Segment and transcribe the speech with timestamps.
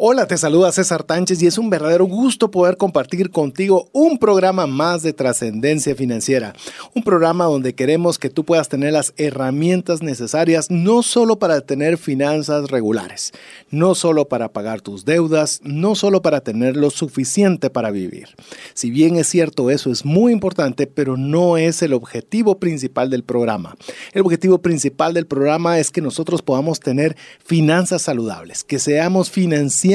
[0.00, 4.68] Hola, te saluda César Tánchez y es un verdadero gusto poder compartir contigo un programa
[4.68, 6.54] más de trascendencia financiera.
[6.94, 11.98] Un programa donde queremos que tú puedas tener las herramientas necesarias no solo para tener
[11.98, 13.32] finanzas regulares,
[13.70, 18.28] no solo para pagar tus deudas, no solo para tener lo suficiente para vivir.
[18.74, 23.24] Si bien es cierto, eso es muy importante, pero no es el objetivo principal del
[23.24, 23.76] programa.
[24.12, 29.87] El objetivo principal del programa es que nosotros podamos tener finanzas saludables, que seamos financieros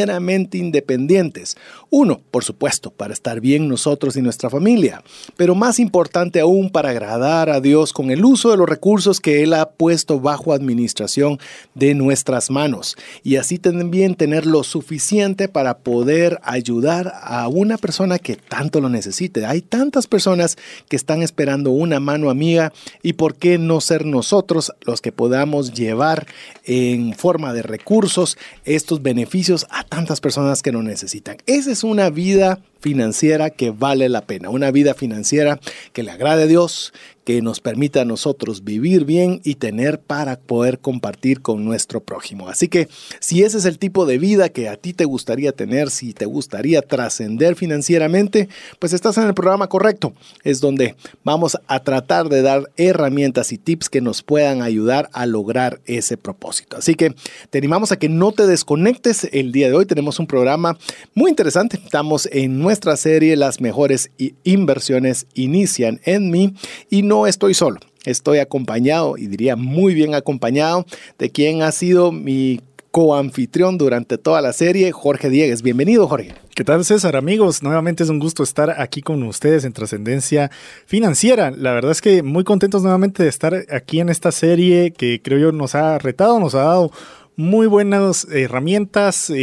[0.57, 1.57] independientes.
[1.95, 5.03] Uno, por supuesto, para estar bien nosotros y nuestra familia,
[5.37, 9.43] pero más importante aún para agradar a Dios con el uso de los recursos que
[9.43, 11.37] Él ha puesto bajo administración
[11.75, 18.17] de nuestras manos y así también tener lo suficiente para poder ayudar a una persona
[18.17, 19.45] que tanto lo necesite.
[19.45, 20.57] Hay tantas personas
[20.89, 22.73] que están esperando una mano amiga
[23.03, 26.25] y por qué no ser nosotros los que podamos llevar
[26.63, 31.37] en forma de recursos estos beneficios a tantas personas que lo necesitan.
[31.45, 35.59] Esa es una vida financiera que vale la pena, una vida financiera
[35.93, 36.93] que le agrade a Dios,
[37.23, 42.49] que nos permita a nosotros vivir bien y tener para poder compartir con nuestro prójimo.
[42.49, 45.89] Así que si ese es el tipo de vida que a ti te gustaría tener,
[45.89, 50.13] si te gustaría trascender financieramente, pues estás en el programa correcto.
[50.43, 55.25] Es donde vamos a tratar de dar herramientas y tips que nos puedan ayudar a
[55.25, 56.77] lograr ese propósito.
[56.77, 57.13] Así que
[57.49, 59.27] te animamos a que no te desconectes.
[59.31, 60.77] El día de hoy tenemos un programa
[61.13, 61.79] muy interesante.
[61.83, 64.11] Estamos en nuestra serie Las mejores
[64.43, 66.53] inversiones inician en mí
[66.89, 67.79] y no estoy solo.
[68.05, 70.87] Estoy acompañado, y diría muy bien acompañado,
[71.19, 75.61] de quien ha sido mi coanfitrión durante toda la serie, Jorge Diegues.
[75.61, 76.33] Bienvenido, Jorge.
[76.55, 77.15] ¿Qué tal, César?
[77.15, 80.49] Amigos, nuevamente es un gusto estar aquí con ustedes en Trascendencia
[80.87, 81.51] Financiera.
[81.51, 85.37] La verdad es que muy contentos nuevamente de estar aquí en esta serie que creo
[85.37, 86.91] yo nos ha retado, nos ha dado
[87.35, 89.35] muy buenas herramientas eh,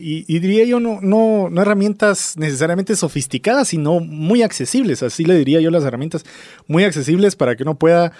[0.00, 5.70] y, diría yo no, no, herramientas necesariamente sofisticadas, sino muy accesibles, así le diría yo
[5.70, 6.24] las herramientas
[6.66, 8.12] muy accesibles para que uno pueda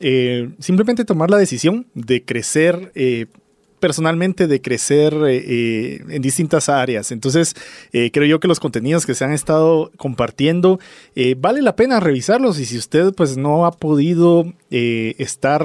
[0.00, 3.26] eh, simplemente tomar la decisión de crecer eh,
[3.80, 7.12] personalmente de crecer en distintas áreas.
[7.12, 7.54] Entonces,
[7.92, 10.80] creo yo que los contenidos que se han estado compartiendo,
[11.36, 14.50] vale la pena revisarlos y si usted pues no ha podido
[15.18, 15.64] estar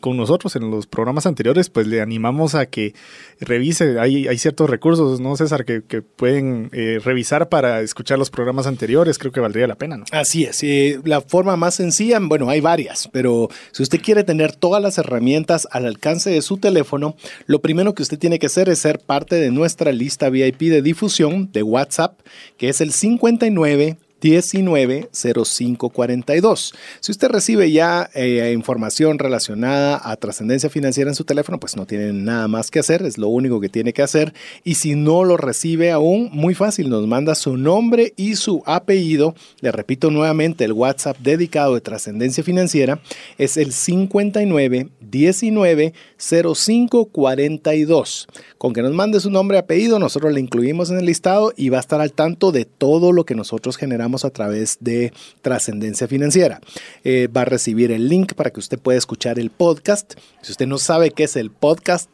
[0.00, 2.94] con nosotros en los programas anteriores, pues le animamos a que
[3.40, 3.98] revise.
[3.98, 6.70] Hay, ciertos recursos, ¿no, César, que, que pueden
[7.02, 9.18] revisar para escuchar los programas anteriores.
[9.18, 10.04] Creo que valdría la pena, ¿no?
[10.12, 10.62] Así es.
[11.04, 15.66] la forma más sencilla, bueno, hay varias, pero si usted quiere tener todas las herramientas
[15.70, 19.36] al alcance de su teléfono, lo primero que usted tiene que hacer es ser parte
[19.36, 22.20] de nuestra lista VIP de difusión de WhatsApp,
[22.56, 23.96] que es el 59
[24.26, 26.74] 190542.
[27.00, 31.86] Si usted recibe ya eh, información relacionada a trascendencia financiera en su teléfono, pues no
[31.86, 34.32] tiene nada más que hacer, es lo único que tiene que hacer.
[34.64, 39.34] Y si no lo recibe aún, muy fácil, nos manda su nombre y su apellido.
[39.60, 43.00] Le repito nuevamente, el WhatsApp dedicado de trascendencia financiera
[43.38, 48.26] es el 59 19 0542.
[48.58, 51.68] Con que nos mande su nombre y apellido, nosotros le incluimos en el listado y
[51.68, 55.12] va a estar al tanto de todo lo que nosotros generamos a través de
[55.42, 56.60] Trascendencia Financiera.
[57.04, 60.14] Eh, va a recibir el link para que usted pueda escuchar el podcast.
[60.42, 62.10] Si usted no sabe qué es el podcast,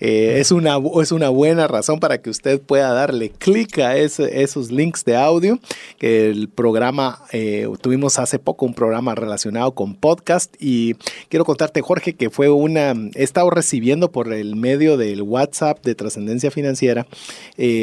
[0.00, 4.70] eh, es, una, es una buena razón para que usted pueda darle clic a esos
[4.70, 5.58] links de audio.
[6.00, 10.94] El programa, eh, tuvimos hace poco un programa relacionado con podcast y
[11.28, 16.50] quiero contarte, Jorge, que fue una, he recibiendo por el medio del WhatsApp de Trascendencia
[16.50, 17.06] Financiera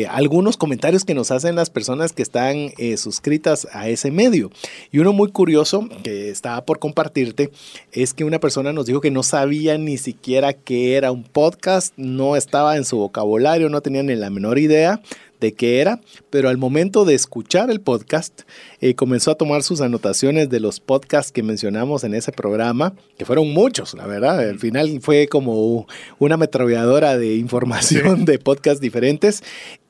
[0.09, 4.51] algunos comentarios que nos hacen las personas que están suscritas a ese medio.
[4.91, 7.51] Y uno muy curioso que estaba por compartirte
[7.91, 11.93] es que una persona nos dijo que no sabía ni siquiera que era un podcast,
[11.97, 15.01] no estaba en su vocabulario, no tenía ni la menor idea
[15.43, 15.99] de qué era,
[16.29, 18.43] pero al momento de escuchar el podcast,
[18.79, 23.25] eh, comenzó a tomar sus anotaciones de los podcasts que mencionamos en ese programa, que
[23.25, 24.39] fueron muchos, la verdad.
[24.39, 25.85] Al final fue como
[26.17, 29.43] una metralladora de información de podcasts diferentes.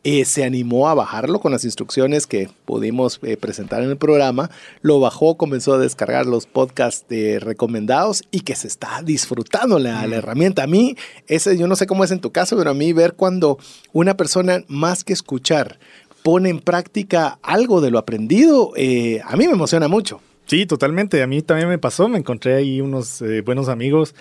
[0.03, 4.51] Eh, se animó a bajarlo con las instrucciones que pudimos eh, presentar en el programa.
[4.81, 7.05] Lo bajó, comenzó a descargar los podcasts
[7.39, 10.63] recomendados y que se está disfrutando la, la, herramienta.
[10.63, 10.97] A mí,
[11.27, 13.57] ese, yo no sé cómo es en tu caso, pero a mí ver cuando
[13.93, 15.79] una persona más que escuchar
[16.23, 20.21] pone en práctica algo de lo aprendido, eh, a mí me emociona mucho.
[20.53, 21.23] Sí, totalmente.
[21.23, 22.07] A mí también me pasó.
[22.07, 24.13] Me encontré ahí unos eh, buenos amigos.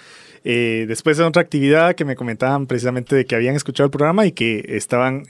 [0.44, 4.24] Eh, después de otra actividad que me comentaban precisamente de que habían escuchado el programa
[4.24, 5.24] y que estaban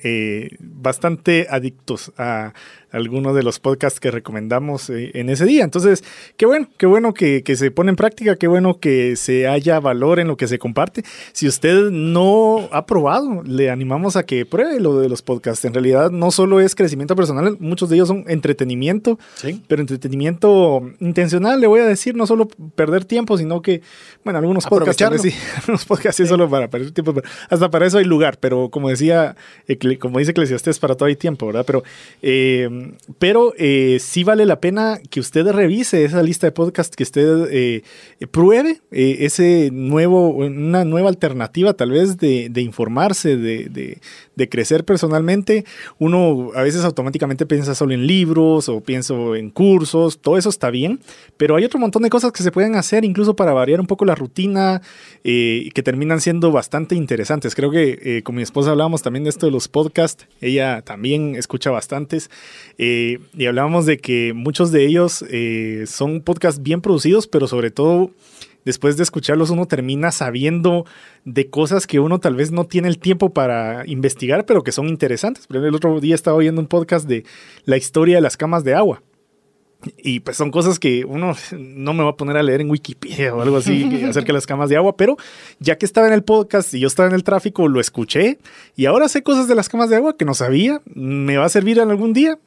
[0.61, 2.53] bastante adictos a,
[2.93, 5.65] algunos de los podcasts que recomendamos eh, en ese día.
[5.65, 6.05] Entonces,
[6.37, 10.21] qué bueno, qué bueno que, se pone en práctica, qué bueno que se haya valor
[10.21, 11.03] en lo que se comparte.
[11.33, 15.65] Si usted no ha probado, le animamos a que pruebe lo de los podcasts.
[15.65, 19.19] En realidad, no solo es crecimiento personal, muchos de ellos son entretenimiento,
[19.67, 23.83] pero entretenimiento intencional, le voy a decir, no solo perder tiempo, sino que,
[24.25, 27.15] bueno, algunos podcasts, sí, algunos podcasts sí, solo para perder tiempo,
[27.49, 29.37] hasta para eso hay lugar, pero como decía,
[29.99, 31.65] como dice Eclesiastes, para todo hay tiempo, ¿verdad?
[31.67, 31.83] Pero
[32.21, 32.69] eh,
[33.19, 37.49] pero eh, sí vale la pena que usted revise esa lista de podcasts, que usted
[37.51, 37.83] eh,
[38.31, 43.99] pruebe eh, ese nuevo, una nueva alternativa tal vez de, informarse, de,
[44.35, 45.65] de, crecer personalmente.
[45.99, 50.71] Uno a veces automáticamente piensa solo en libros o pienso en cursos, todo eso está
[50.71, 51.01] bien,
[51.37, 54.05] pero hay otro montón de cosas que se pueden hacer incluso para variar un poco
[54.05, 54.83] la rutina,
[55.23, 57.55] que terminan siendo bastante interesantes.
[57.55, 61.71] Creo que con mi esposa hablábamos también de esto de los podcasts, ella también escucha
[61.71, 62.31] bastantes.
[62.79, 67.71] Eh, y hablábamos de que muchos de ellos eh, son podcasts bien producidos, pero sobre
[67.71, 68.11] todo
[68.65, 70.87] después de escucharlos uno termina sabiendo
[71.25, 74.89] de cosas que uno tal vez no tiene el tiempo para investigar, pero que son
[74.89, 75.47] interesantes.
[75.51, 77.25] el otro día estaba oyendo un podcast de
[77.65, 79.03] la historia de las camas de agua.
[79.99, 83.35] Y pues son cosas que uno no me va a poner a leer en Wikipedia
[83.35, 85.17] o algo así acerca de las camas de agua, pero
[85.59, 88.39] ya que estaba en el podcast y yo estaba en el tráfico, lo escuché
[88.77, 90.81] y ahora sé cosas de las camas de agua que no sabía.
[90.95, 92.39] ¿Me va a servir en algún día?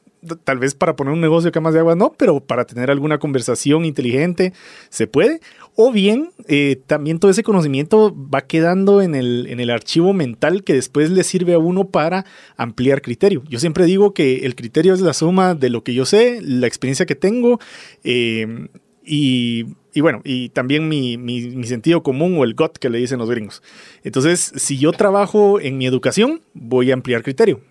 [0.44, 3.18] Tal vez para poner un negocio de camas de agua no, pero para tener alguna
[3.18, 4.54] conversación inteligente
[4.90, 5.40] se puede.
[5.76, 10.64] O bien, eh, también todo ese conocimiento va quedando en el, en el archivo mental
[10.64, 12.26] que después le sirve a uno para
[12.56, 13.44] ampliar criterio.
[13.50, 16.68] Yo siempre digo que el criterio es la suma de lo que yo sé, la
[16.68, 17.60] experiencia que tengo
[18.04, 18.68] eh,
[19.04, 22.98] y, y, bueno, y también mi, mi, mi, sentido común o el GOT que le
[22.98, 23.62] dicen los gringos.
[24.04, 27.62] Entonces, si yo trabajo en mi educación, voy a ampliar criterio.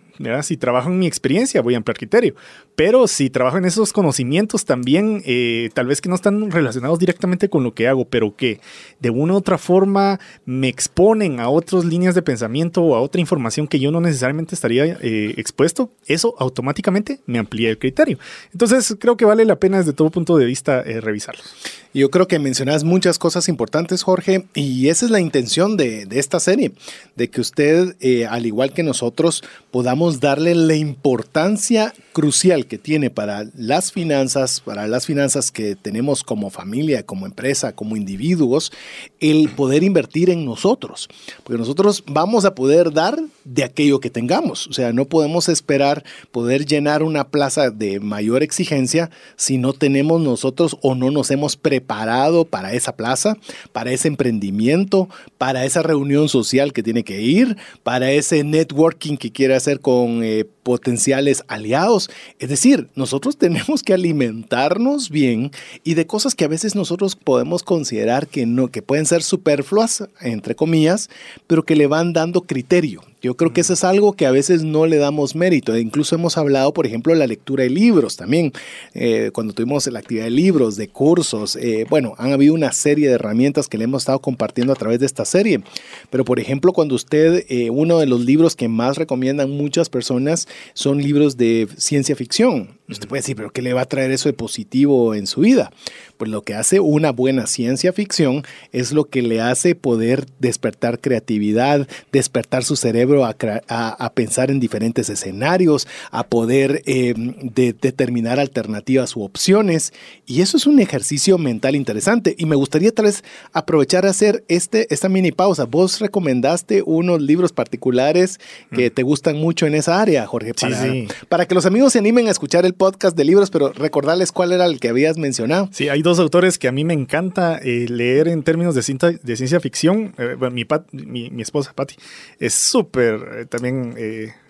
[0.42, 2.34] Si trabajo en mi experiencia, voy a ampliar criterio.
[2.76, 7.48] Pero si trabajo en esos conocimientos también, eh, tal vez que no están relacionados directamente
[7.48, 8.60] con lo que hago, pero que
[8.98, 13.20] de una u otra forma me exponen a otras líneas de pensamiento o a otra
[13.20, 18.18] información que yo no necesariamente estaría eh, expuesto, eso automáticamente me amplía el criterio.
[18.52, 21.54] Entonces creo que vale la pena desde todo punto de vista eh, revisarlos.
[21.94, 26.40] Yo creo que mencionas muchas cosas importantes, Jorge, y esa es la intención de, esta
[26.40, 26.72] serie,
[27.14, 27.94] de que usted,
[28.28, 34.86] al igual que nosotros, podamos darle la importancia crucial que tiene para las finanzas, para
[34.86, 38.72] las finanzas que tenemos como familia, como empresa, como individuos,
[39.20, 41.08] el poder invertir en nosotros.
[41.42, 44.66] Porque nosotros vamos a poder dar de aquello que tengamos.
[44.66, 50.20] O sea, no podemos esperar poder llenar una plaza de mayor exigencia si no tenemos
[50.20, 53.36] nosotros o no nos hemos preparado para esa plaza,
[53.72, 55.08] para ese emprendimiento,
[55.38, 60.22] para esa reunión social que tiene que ir, para ese networking que quiere hacer con
[60.22, 62.10] eh, potenciales aliados.
[62.40, 65.52] Es decir, nosotros tenemos que alimentarnos bien
[65.84, 70.08] y de cosas que a veces nosotros podemos considerar que no, que pueden ser superfluas,
[70.20, 71.08] entre comillas,
[71.46, 73.02] pero que le van dando criterio.
[73.24, 75.74] Yo creo que eso es algo que a veces no le damos mérito.
[75.74, 78.52] E incluso hemos hablado, por ejemplo, de la lectura de libros también.
[78.92, 83.08] Eh, cuando tuvimos la actividad de libros, de cursos, eh, bueno, han habido una serie
[83.08, 85.62] de herramientas que le hemos estado compartiendo a través de esta serie.
[86.10, 90.46] Pero, por ejemplo, cuando usted, eh, uno de los libros que más recomiendan muchas personas
[90.74, 92.76] son libros de ciencia ficción.
[92.86, 95.72] Usted puede decir, pero ¿qué le va a traer eso de positivo en su vida?
[96.18, 101.00] Pues lo que hace una buena ciencia ficción es lo que le hace poder despertar
[101.00, 109.22] creatividad, despertar su cerebro a, pensar en diferentes escenarios, a poder em, determinar alternativas u
[109.22, 109.94] opciones.
[110.26, 112.34] Y eso es un ejercicio mental interesante.
[112.36, 113.24] Y me gustaría tal vez
[113.54, 115.64] aprovechar a hacer este, esta mini pausa.
[115.64, 118.38] Vos recomendaste unos libros particulares
[118.72, 118.94] que mm.
[118.94, 120.84] te gustan mucho en esa área, Jorge, para,
[121.30, 124.52] para que los amigos se animen a escuchar el podcast de libros, pero recordarles cuál
[124.52, 125.68] era el que habías mencionado.
[125.72, 129.36] Sí, hay dos autores que a mí me encanta eh, leer en términos de, de
[129.36, 130.14] ciencia ficción.
[130.18, 131.96] Eh, mi, mi, esposa, Patti,
[132.38, 133.94] es súper eh, también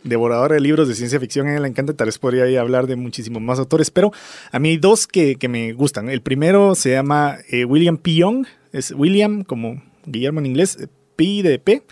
[0.02, 1.46] devoradora de libros de ciencia ficción.
[1.46, 4.12] A ella le encanta, tal vez podría hablar de muchísimos más autores, pero
[4.50, 6.08] a mí hay dos que, que me gustan.
[6.08, 8.14] El primero se llama William P.
[8.14, 11.82] Young, es William como Guillermo en inglés, P de P,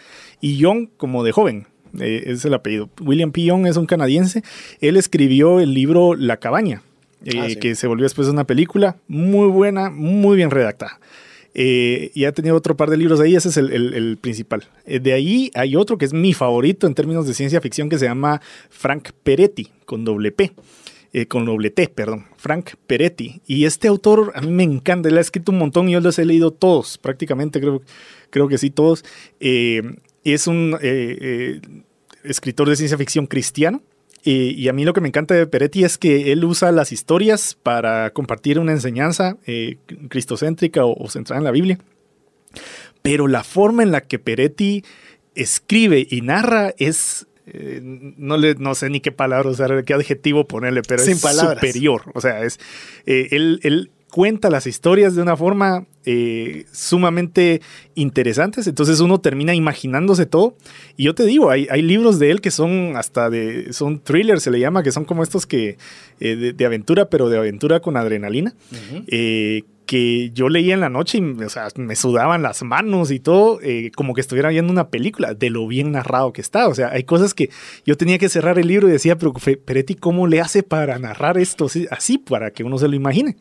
[0.40, 1.66] y Young como de joven.
[2.00, 2.88] Es el apellido.
[3.00, 3.44] William P.
[3.44, 4.42] Young es un canadiense.
[4.80, 6.82] Él escribió el libro La cabaña,
[7.24, 10.98] eh, ah, que se volvió después una película muy buena, muy bien redactada.
[11.54, 14.64] Eh, y ha tenido otro par de libros ahí, ese es el, principal.
[14.86, 17.98] Eh, de ahí hay otro que es mi favorito en términos de ciencia ficción que
[17.98, 20.52] se llama Frank Peretti, con doble P.
[21.14, 23.42] Eh, con doble T, perdón, Frank Peretti.
[23.46, 26.18] Y este autor a mí me encanta, él ha escrito un montón y yo los
[26.18, 27.82] he leído todos, prácticamente creo,
[28.30, 29.04] creo que sí, todos.
[30.24, 30.78] Es un
[32.22, 33.82] escritor de ciencia ficción cristiano
[34.24, 37.58] y, a mí lo que me encanta de Peretti es que él usa las historias
[37.60, 41.78] para compartir una enseñanza eh, cristocéntrica o, centrada en la Biblia.
[43.02, 44.84] Pero la forma en la que Peretti
[45.34, 50.46] escribe y narra es eh, no, le, no sé ni qué palabra usar, qué adjetivo
[50.46, 52.02] ponerle, pero es superior.
[52.14, 52.60] O sea, es
[53.06, 57.62] eh, él, él, cuenta las historias de una forma eh, sumamente
[57.94, 60.54] interesantes, entonces uno termina imaginándose todo.
[60.98, 64.42] Y yo te digo, hay, hay, libros de él que son hasta de, son thrillers,
[64.42, 65.78] se le llama, que son como estos que,
[66.20, 68.54] eh, de, aventura, pero de aventura con adrenalina,
[69.06, 73.18] eh, que yo leía en la noche y o sea, me sudaban las manos y
[73.18, 73.60] todo,
[73.96, 76.68] como que estuviera viendo una película, de lo bien narrado que está.
[76.68, 77.48] O sea, hay cosas que
[77.86, 81.38] yo tenía que cerrar el libro y decía, pero Peretti, ¿cómo le hace para narrar
[81.38, 83.36] esto así, para que uno se lo imagine?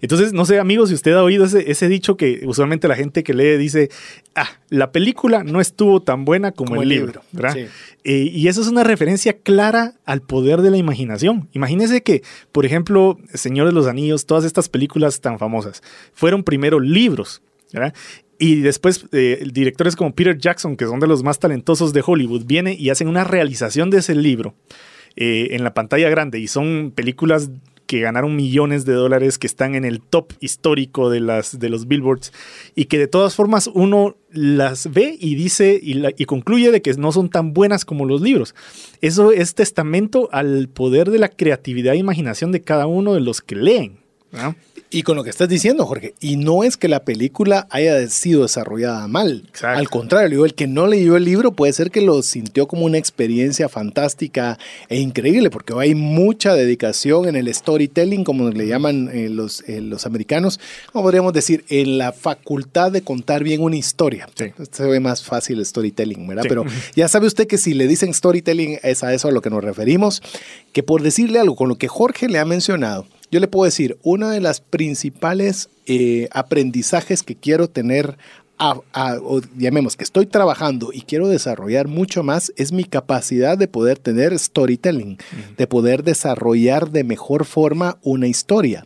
[0.00, 3.34] Entonces, no sé, amigos, si usted ha oído ese, dicho que usualmente la gente que
[3.34, 3.90] lee dice,
[4.34, 7.56] ah, la película no estuvo tan buena como, el, libro, ¿verdad?
[8.04, 11.48] Eh, y eso es una referencia clara al poder de la imaginación.
[11.52, 16.80] Imagínese que, por ejemplo, Señor de los Anillos, todas estas películas tan famosas, fueron primero
[16.80, 17.94] libros, ¿verdad?
[18.38, 22.44] Y después eh, directores como Peter Jackson, que son de los más talentosos de Hollywood,
[22.46, 24.54] vienen y hacen una realización de ese libro
[25.16, 26.38] eh, en la pantalla grande.
[26.38, 27.50] Y son películas
[27.88, 31.88] que ganaron millones de dólares, que están en el top histórico de, las, de los
[31.88, 32.34] billboards
[32.74, 37.12] y que de todas formas uno las ve y dice y, concluye de que no
[37.12, 38.54] son tan buenas como los libros.
[39.00, 43.40] Eso es testamento al poder de la creatividad e imaginación de cada uno de los
[43.40, 44.00] que leen.
[44.90, 48.42] Y con lo que estás diciendo, Jorge, y no es que la película haya sido
[48.42, 49.44] desarrollada mal.
[49.62, 52.96] Al contrario, el que no leyó el libro puede ser que lo sintió como una
[52.96, 59.28] experiencia fantástica e increíble, porque hay mucha dedicación en el storytelling, como le llaman eh,
[59.28, 60.58] los, eh, los americanos,
[60.90, 64.26] como podríamos decir, en la facultad de contar bien una historia.
[64.70, 66.44] Se ve más fácil el storytelling, ¿verdad?
[66.48, 66.64] Pero
[66.94, 69.62] ya sabe usted que si le dicen storytelling es a eso a lo que nos
[69.62, 70.22] referimos,
[70.72, 73.98] que por decirle algo con lo que Jorge le ha mencionado, yo le puedo decir,
[74.02, 78.16] uno de los principales eh, aprendizajes que quiero tener,
[78.58, 83.98] o llamemos que estoy trabajando y quiero desarrollar mucho más, es mi capacidad de poder
[83.98, 85.18] tener storytelling,
[85.56, 88.84] de poder desarrollar de mejor forma una historia.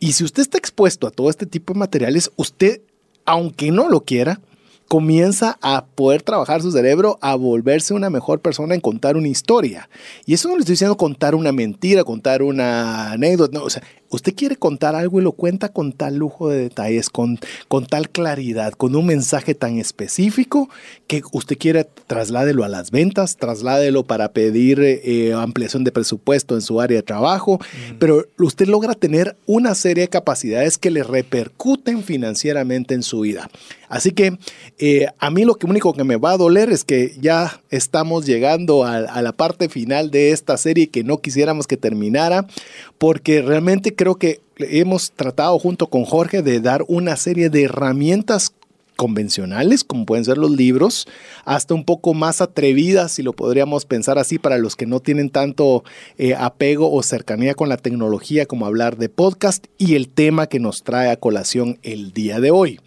[0.00, 2.82] Y si usted está expuesto a todo este tipo de materiales, usted,
[3.24, 4.40] aunque no lo quiera,
[4.88, 9.88] comienza a poder trabajar su cerebro, a volverse una mejor persona en contar una historia.
[10.24, 13.82] Y eso no le estoy diciendo contar una mentira, contar una anécdota, no, o sea,
[14.10, 17.38] usted quiere contar algo y lo cuenta con tal lujo de detalles, con,
[17.68, 20.68] con tal claridad, con un mensaje tan específico
[21.06, 26.62] que usted quiere trasládelo a las ventas, trasládelo para pedir eh, ampliación de presupuesto en
[26.62, 27.60] su área de trabajo,
[27.98, 33.50] pero usted logra tener una serie de capacidades que le repercuten financieramente en su vida.
[33.88, 34.38] Así que
[34.78, 38.26] eh, a mí lo que único que me va a doler es que ya estamos
[38.26, 42.46] llegando a, a la parte final de esta serie que no quisiéramos que terminara,
[42.98, 48.54] porque realmente creo que hemos tratado junto con Jorge de dar una serie de herramientas
[48.96, 51.06] convencionales, como pueden ser los libros,
[51.44, 55.30] hasta un poco más atrevidas, si lo podríamos pensar así, para los que no tienen
[55.30, 55.84] tanto
[56.16, 60.60] eh, apego o cercanía con la tecnología, como hablar de podcast y el tema que
[60.60, 62.80] nos trae a colación el día de hoy.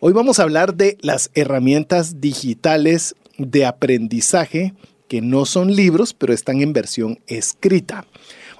[0.00, 4.74] Hoy vamos a hablar de las herramientas digitales de aprendizaje
[5.08, 8.06] que no son libros, pero están en versión escrita.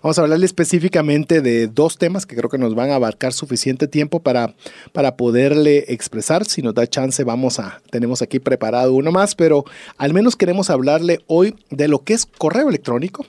[0.03, 3.89] Vamos a hablarle específicamente de dos temas que creo que nos van a abarcar suficiente
[3.89, 4.55] tiempo para,
[4.93, 6.45] para poderle expresar.
[6.45, 9.65] Si nos da chance, vamos a, tenemos aquí preparado uno más, pero
[9.97, 13.27] al menos queremos hablarle hoy de lo que es correo electrónico,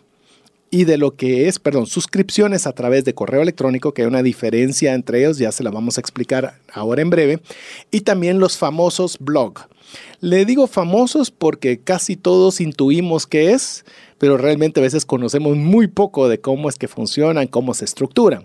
[0.71, 4.23] y de lo que es, perdón, suscripciones a través de correo electrónico, que hay una
[4.23, 7.39] diferencia entre ellos, ya se la vamos a explicar ahora en breve,
[7.91, 9.61] y también los famosos blog.
[10.21, 13.85] Le digo famosos porque casi todos intuimos qué es,
[14.19, 18.43] pero realmente a veces conocemos muy poco de cómo es que funcionan, cómo se estructuran.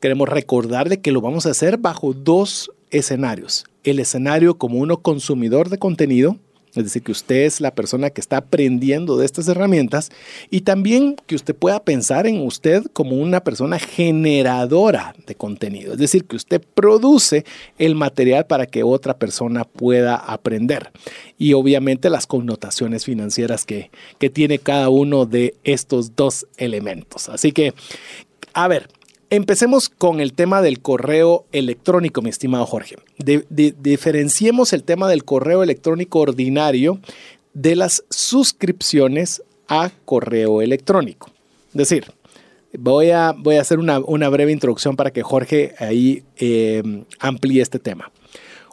[0.00, 3.66] Queremos recordarle que lo vamos a hacer bajo dos escenarios.
[3.84, 6.36] El escenario como uno consumidor de contenido,
[6.74, 10.10] es decir, que usted es la persona que está aprendiendo de estas herramientas
[10.50, 15.92] y también que usted pueda pensar en usted como una persona generadora de contenido.
[15.92, 17.44] Es decir, que usted produce
[17.78, 20.92] el material para que otra persona pueda aprender.
[21.38, 27.28] Y obviamente las connotaciones financieras que, que tiene cada uno de estos dos elementos.
[27.28, 27.74] Así que,
[28.52, 28.88] a ver,
[29.32, 32.96] Empecemos con el tema del correo electrónico, mi estimado Jorge.
[33.48, 36.98] diferenciemos el tema del correo electrónico ordinario
[37.54, 41.30] de las suscripciones a correo electrónico.
[41.68, 42.06] Es decir,
[42.76, 46.82] voy a, voy a hacer una, breve introducción para que Jorge ahí eh,
[47.20, 48.10] amplíe este tema.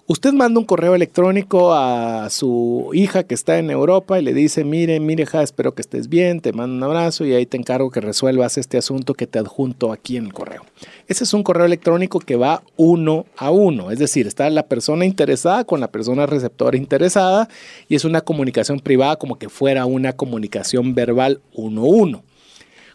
[0.10, 4.64] Usted manda un correo electrónico a su hija que está en Europa y le dice,
[4.64, 7.92] mire, mire, hija, espero que estés bien, te mando un abrazo y ahí te encargo
[7.92, 10.66] que resuelvas este asunto que te adjunto aquí en el correo.
[11.10, 15.06] Ese es un correo electrónico que va uno a uno, es decir, está la persona
[15.06, 17.50] interesada con la persona receptora interesada
[17.90, 22.24] y es una comunicación privada como que fuera una comunicación verbal uno a uno.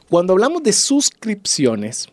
[0.08, 2.08] Cuando hablamos de suscripciones,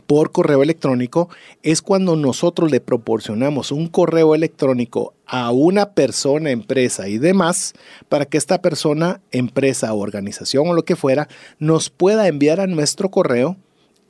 [0.00, 1.28] por correo electrónico
[1.62, 7.74] es cuando nosotros le proporcionamos un correo electrónico a una persona, empresa y demás
[8.08, 11.28] para que esta persona, empresa, organización o lo que fuera,
[11.58, 13.56] nos pueda enviar a nuestro correo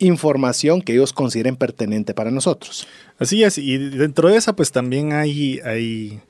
[0.00, 2.88] información que ellos consideren pertinente para nosotros.
[3.18, 6.20] Así es, y dentro de esa pues también hay, hay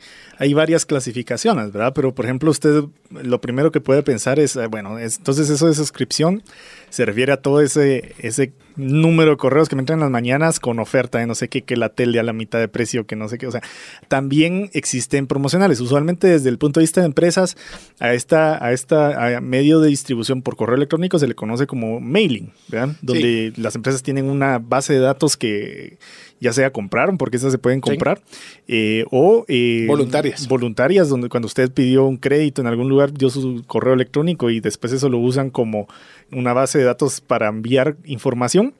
[0.41, 1.93] hay varias clasificaciones, ¿verdad?
[1.95, 5.75] Pero, por ejemplo, usted lo primero que puede pensar es, eh, bueno, entonces eso de
[5.75, 6.43] suscripción
[6.89, 10.59] se refiere a todo ese, ese número de correos que me entran en las mañanas
[10.59, 13.17] con oferta de no sé qué, que la tele a la mitad de precio, que
[13.17, 13.49] no sé qué.
[13.49, 13.61] O sea,
[14.09, 15.79] también existen promocionales.
[15.79, 17.59] Usualmente desde el punto de vista de empresas,
[17.99, 22.51] a esta, a esta medio de distribución por correo electrónico se le conoce como mailing,
[22.69, 22.97] ¿verdad?
[23.03, 25.99] Donde las empresas tienen una base de datos que
[26.41, 28.21] ya sea compraron, porque esas se pueden comprar,
[28.67, 30.49] eh, o eh, voluntarias.
[30.49, 34.61] Voluntarias, donde cuando usted pidió un crédito en algún lugar, dio su correo electrónico y
[34.61, 35.87] después eso lo usan como
[36.33, 38.75] una base de datos para enviar información.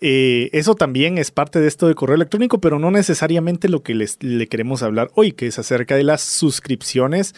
[0.00, 3.94] Eh, eso también es parte de esto de correo electrónico, pero no necesariamente lo que
[3.94, 7.34] les, le queremos hablar hoy, que es acerca de las suscripciones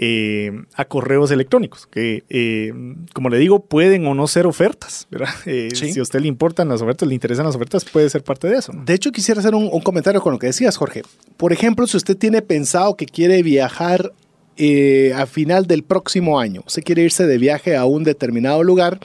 [0.00, 2.72] eh, a correos electrónicos, que eh,
[3.12, 5.28] como le digo, pueden o no ser ofertas, ¿verdad?
[5.46, 8.48] Eh, si a usted le importan las ofertas, le interesan las ofertas, puede ser parte
[8.48, 8.72] de eso.
[8.84, 11.02] De hecho, quisiera hacer un comentario con lo que decías, Jorge.
[11.36, 14.12] Por ejemplo, si usted tiene pensado que quiere viajar
[14.58, 16.64] eh, a final del próximo año.
[16.66, 18.98] Se quiere irse de viaje a un determinado lugar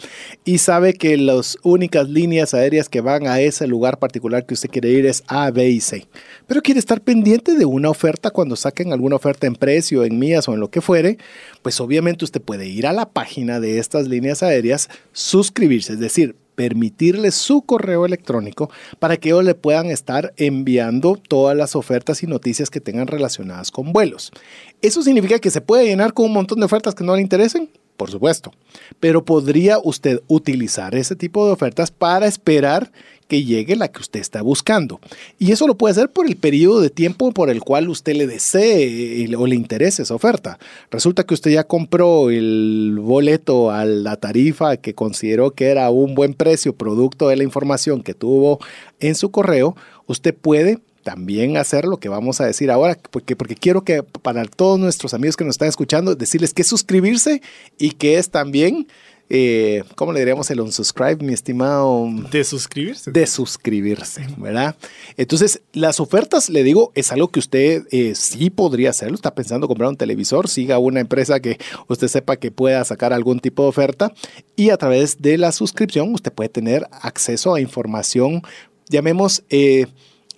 [0.43, 4.69] y sabe que las únicas líneas aéreas que van a ese lugar particular que usted
[4.69, 6.07] quiere ir es A, B y C.
[6.47, 10.47] Pero quiere estar pendiente de una oferta cuando saquen alguna oferta en precio, en mías
[10.47, 11.17] o en lo que fuere,
[11.61, 16.35] pues obviamente usted puede ir a la página de estas líneas aéreas, suscribirse, es decir,
[16.55, 22.27] permitirle su correo electrónico para que ellos le puedan estar enviando todas las ofertas y
[22.27, 24.31] noticias que tengan relacionadas con vuelos.
[24.81, 27.69] ¿Eso significa que se puede llenar con un montón de ofertas que no le interesen?
[27.97, 28.51] Por supuesto.
[28.99, 32.91] Pero podría usted utilizar ese tipo de ofertas para esperar
[33.33, 34.99] que llegue la que usted está buscando.
[35.39, 38.27] Y eso lo puede hacer por el periodo de tiempo por el cual usted le
[38.27, 40.59] desee o le interese esa oferta.
[40.91, 46.13] Resulta que usted ya compró el boleto a la tarifa que consideró que era un
[46.13, 48.59] buen precio producto de la información que tuvo
[48.99, 49.75] en su correo.
[50.05, 54.45] Usted puede también hacer lo que vamos a decir ahora, porque, porque quiero que para
[54.45, 57.41] todos nuestros amigos que nos están escuchando, decirles que suscribirse
[57.79, 58.85] y que es también
[59.29, 62.07] eh, ¿cómo le diríamos el unsubscribe, mi estimado?
[62.31, 63.11] De suscribirse.
[63.11, 64.75] De suscribirse, ¿verdad?
[65.17, 69.15] Entonces, las ofertas, le digo, es algo que usted eh, sí podría hacerlo.
[69.15, 71.57] Está pensando comprar un televisor, siga una empresa que
[71.87, 74.13] usted sepa que pueda sacar algún tipo de oferta
[74.55, 78.41] y a través de la suscripción usted puede tener acceso a información,
[78.89, 79.87] llamemos, eh,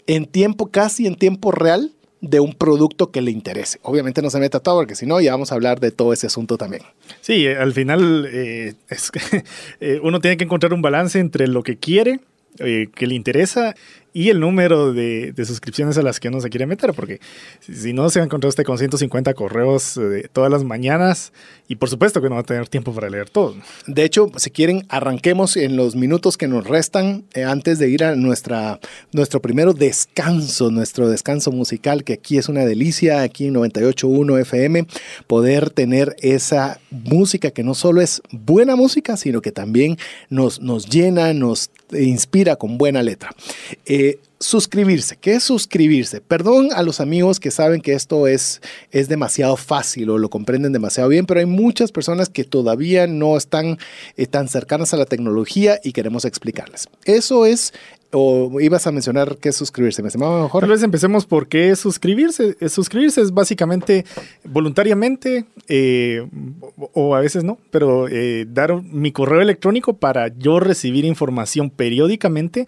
[0.07, 1.94] en tiempo, casi en tiempo real
[2.29, 3.79] de un producto que le interese.
[3.83, 6.27] Obviamente no se meta todo porque si no ya vamos a hablar de todo ese
[6.27, 6.83] asunto también.
[7.21, 8.73] Sí, al final eh,
[9.79, 12.19] eh, uno tiene que encontrar un balance entre lo que quiere,
[12.59, 13.75] eh, que le interesa
[14.15, 17.19] y el número de, suscripciones a las que uno se quiere meter, porque
[17.59, 21.33] si, no se va a encontrar usted con 150 correos de todas las mañanas
[21.67, 23.55] y por supuesto que no va a tener tiempo para leer todo.
[23.87, 28.05] De hecho, si quieren, arranquemos en los minutos que nos restan eh, antes de ir
[28.05, 28.79] a nuestra,
[29.11, 34.87] nuestro primero descanso, nuestro descanso musical, que aquí es una delicia, aquí en 98.1 FM,
[35.27, 39.97] poder tener esa música que no solo es buena música, sino que también
[40.29, 43.31] nos, nos llena, nos inspira con buena letra.
[43.85, 45.17] Eh, suscribirse.
[45.17, 46.21] ¿Qué es suscribirse?
[46.21, 50.73] Perdón a los amigos que saben que esto es, es demasiado fácil o lo comprenden
[50.73, 53.77] demasiado bien, pero hay muchas personas que todavía no están
[54.17, 56.87] eh, tan cercanas a la tecnología y queremos explicarles.
[57.05, 57.73] Eso es
[58.15, 60.61] o ibas a mencionar qué es suscribirse, me llamaba mejor.
[60.61, 62.55] Tal vez empecemos por qué es suscribirse.
[62.69, 64.05] Suscribirse es básicamente
[64.43, 66.25] voluntariamente, eh,
[66.93, 68.07] o a veces no, pero
[68.47, 72.67] dar mi correo electrónico para yo recibir información periódicamente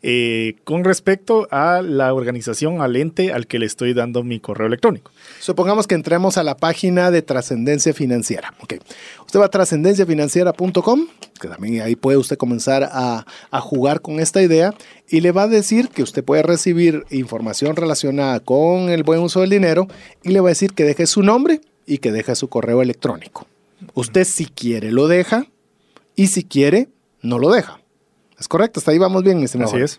[0.00, 4.68] eh, con respecto a la organización, al ente al que le estoy dando mi correo
[4.68, 5.10] electrónico.
[5.40, 8.54] Supongamos que entremos a la página de trascendencia financiera.
[8.60, 8.78] Okay.
[9.24, 11.06] Usted va a trascendenciafinanciera.com,
[11.40, 14.74] que también ahí puede usted comenzar a, a jugar con esta idea
[15.08, 19.40] y le va a decir que usted puede recibir información relacionada con el buen uso
[19.40, 19.86] del dinero
[20.22, 23.46] y le va a decir que deje su nombre y que deje su correo electrónico.
[23.94, 25.46] Usted si quiere lo deja
[26.14, 26.88] y si quiere
[27.22, 27.80] no lo deja.
[28.38, 29.72] Es correcto, hasta ahí vamos bien, mi estimado.
[29.72, 29.98] Así es.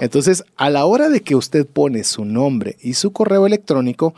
[0.00, 4.14] Entonces, a la hora de que usted pone su nombre y su correo electrónico,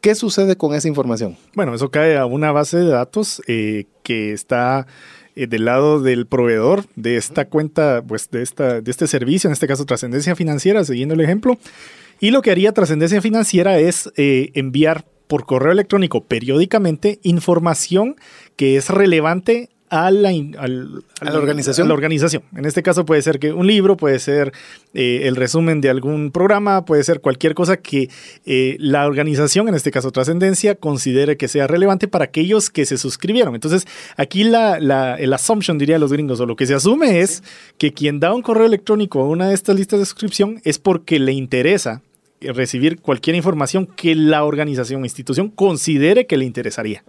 [0.00, 1.36] ¿qué sucede con esa información?
[1.54, 4.86] Bueno, eso cae a una base de datos eh, que está
[5.34, 9.52] eh, del lado del proveedor de esta cuenta, pues de, esta, de este servicio, en
[9.52, 11.58] este caso Trascendencia Financiera, siguiendo el ejemplo.
[12.20, 18.16] Y lo que haría Trascendencia Financiera es eh, enviar por correo electrónico periódicamente información
[18.56, 21.86] que es relevante a la, al- ¿A la organización?
[21.86, 22.42] a la organización.
[22.56, 24.52] En este caso puede ser que un libro, puede ser
[24.94, 28.08] eh, el resumen de algún programa, puede ser cualquier cosa que
[28.44, 32.98] eh, la organización, en este caso Trascendencia, considere que sea relevante para aquellos que se
[32.98, 33.54] suscribieron.
[33.54, 37.42] Entonces, aquí la, la, el assumption, diría los gringos, o lo que se asume es
[37.78, 41.18] que quien da un correo electrónico a una de estas listas de suscripción es porque
[41.18, 42.02] le interesa
[42.40, 47.02] recibir cualquier información que la organización o institución considere que le interesaría.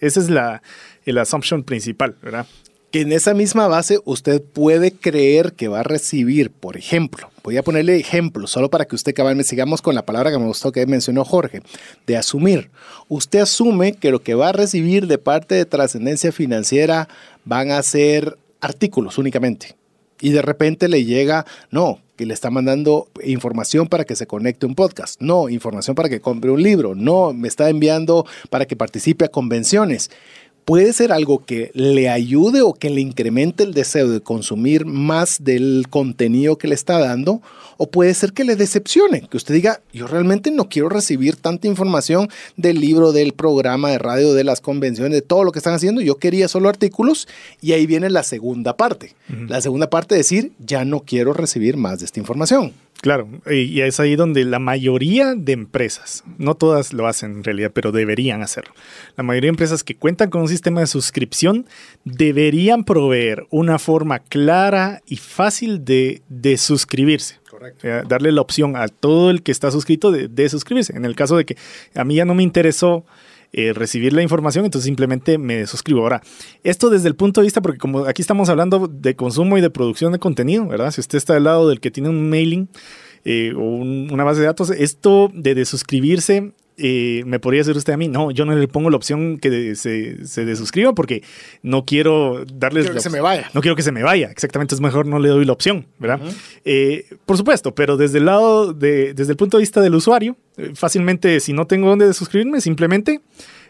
[0.00, 0.62] Esa es la,
[1.04, 2.46] el assumption principal, ¿verdad?
[2.90, 7.56] Que en esa misma base usted puede creer que va a recibir, por ejemplo, voy
[7.56, 10.72] a ponerle ejemplo, solo para que usted cabalmente sigamos con la palabra que me gustó
[10.72, 11.62] que mencionó Jorge,
[12.06, 12.70] de asumir.
[13.08, 17.08] Usted asume que lo que va a recibir de parte de trascendencia financiera
[17.44, 19.74] van a ser artículos únicamente.
[20.20, 24.66] Y de repente le llega, no, que le está mandando información para que se conecte
[24.66, 28.76] un podcast, no, información para que compre un libro, no, me está enviando para que
[28.76, 30.10] participe a convenciones
[30.72, 35.44] puede ser algo que le ayude o que le incremente el deseo de consumir más
[35.44, 37.42] del contenido que le está dando,
[37.76, 41.66] o puede ser que le decepcione, que usted diga, yo realmente no quiero recibir tanta
[41.66, 45.74] información del libro, del programa de radio, de las convenciones, de todo lo que están
[45.74, 47.28] haciendo, yo quería solo artículos,
[47.60, 49.14] y ahí viene la segunda parte.
[49.48, 52.72] La segunda parte es decir, ya no quiero recibir más de esta información.
[53.02, 57.72] Claro, y es ahí donde la mayoría de empresas, no todas lo hacen en realidad,
[57.74, 58.72] pero deberían hacerlo.
[59.16, 61.66] La mayoría de empresas que cuentan con un sistema de suscripción
[62.04, 67.40] deberían proveer una forma clara y fácil de, de suscribirse.
[67.50, 67.88] Correcto.
[67.88, 70.96] Eh, darle la opción a todo el que está suscrito de, de suscribirse.
[70.96, 71.56] En el caso de que
[71.96, 73.04] a mí ya no me interesó
[73.52, 76.00] eh, recibir la información, entonces simplemente me suscribo.
[76.00, 76.22] Ahora,
[76.64, 79.70] esto desde el punto de vista, porque como aquí estamos hablando de consumo y de
[79.70, 80.90] producción de contenido, ¿verdad?
[80.90, 82.68] Si usted está del lado del que tiene un mailing
[83.24, 87.76] eh, o un- una base de datos, esto de, de suscribirse eh, me podría decir
[87.76, 90.92] usted a mí, no, yo no le pongo la opción que de- se, se desuscriba
[90.94, 91.22] porque
[91.62, 92.84] no quiero darles...
[92.84, 93.50] Quiero que se me vaya.
[93.54, 96.20] No quiero que se me vaya, exactamente, es mejor no le doy la opción, ¿verdad?
[96.64, 100.36] Eh, por supuesto, pero desde el lado, de, desde el punto de vista del usuario,
[100.56, 103.20] eh, fácilmente si no tengo dónde suscribirme, simplemente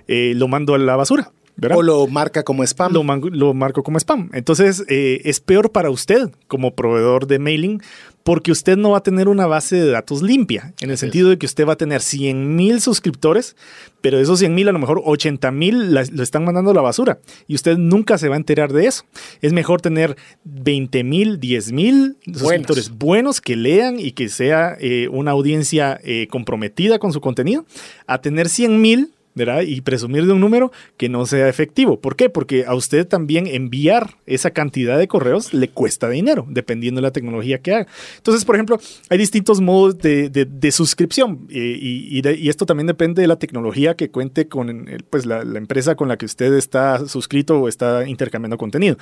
[0.08, 1.32] eh, lo mando a la basura.
[1.54, 1.76] ¿verdad?
[1.76, 2.92] O lo marca como spam.
[2.94, 4.30] lo, marco como spam.
[4.32, 7.82] Entonces, eh, es peor para usted como proveedor de mailing
[8.22, 11.38] porque usted no va a tener una base de datos limpia, en el sentido de
[11.38, 13.56] que usted va a tener 100 mil suscriptores,
[14.00, 16.80] pero de esos 100 mil a lo mejor 80 mil lo están mandando a la
[16.80, 19.04] basura y usted nunca se va a enterar de eso.
[19.40, 25.08] Es mejor tener 20 mil, 10 mil suscriptores buenos que lean y que sea eh,
[25.08, 27.64] una audiencia eh, comprometida con su contenido,
[28.06, 29.62] a tener 100 mil ¿verdad?
[29.62, 32.00] Y presumir de un número que no sea efectivo.
[32.00, 32.28] ¿Por qué?
[32.28, 37.10] Porque a usted también enviar esa cantidad de correos le cuesta dinero, dependiendo de la
[37.12, 37.86] tecnología que haga.
[38.16, 42.48] Entonces, por ejemplo, hay distintos modos de, de- de suscripción eh, y, y de- y
[42.48, 46.16] esto también depende de la tecnología que cuente con pues, la, la empresa con la
[46.16, 48.96] que usted está suscrito o está intercambiando contenido.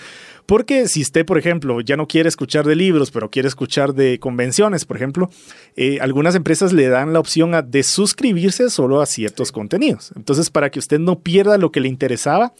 [0.46, 4.18] Porque si usted, por ejemplo, ya no quiere escuchar de libros, pero quiere escuchar de
[4.18, 5.30] convenciones, por ejemplo,
[5.76, 10.12] eh, algunas empresas le dan la opción a de suscribirse solo a ciertos contenidos.
[10.20, 12.52] Entonces, para que usted no pierda lo que le interesaba,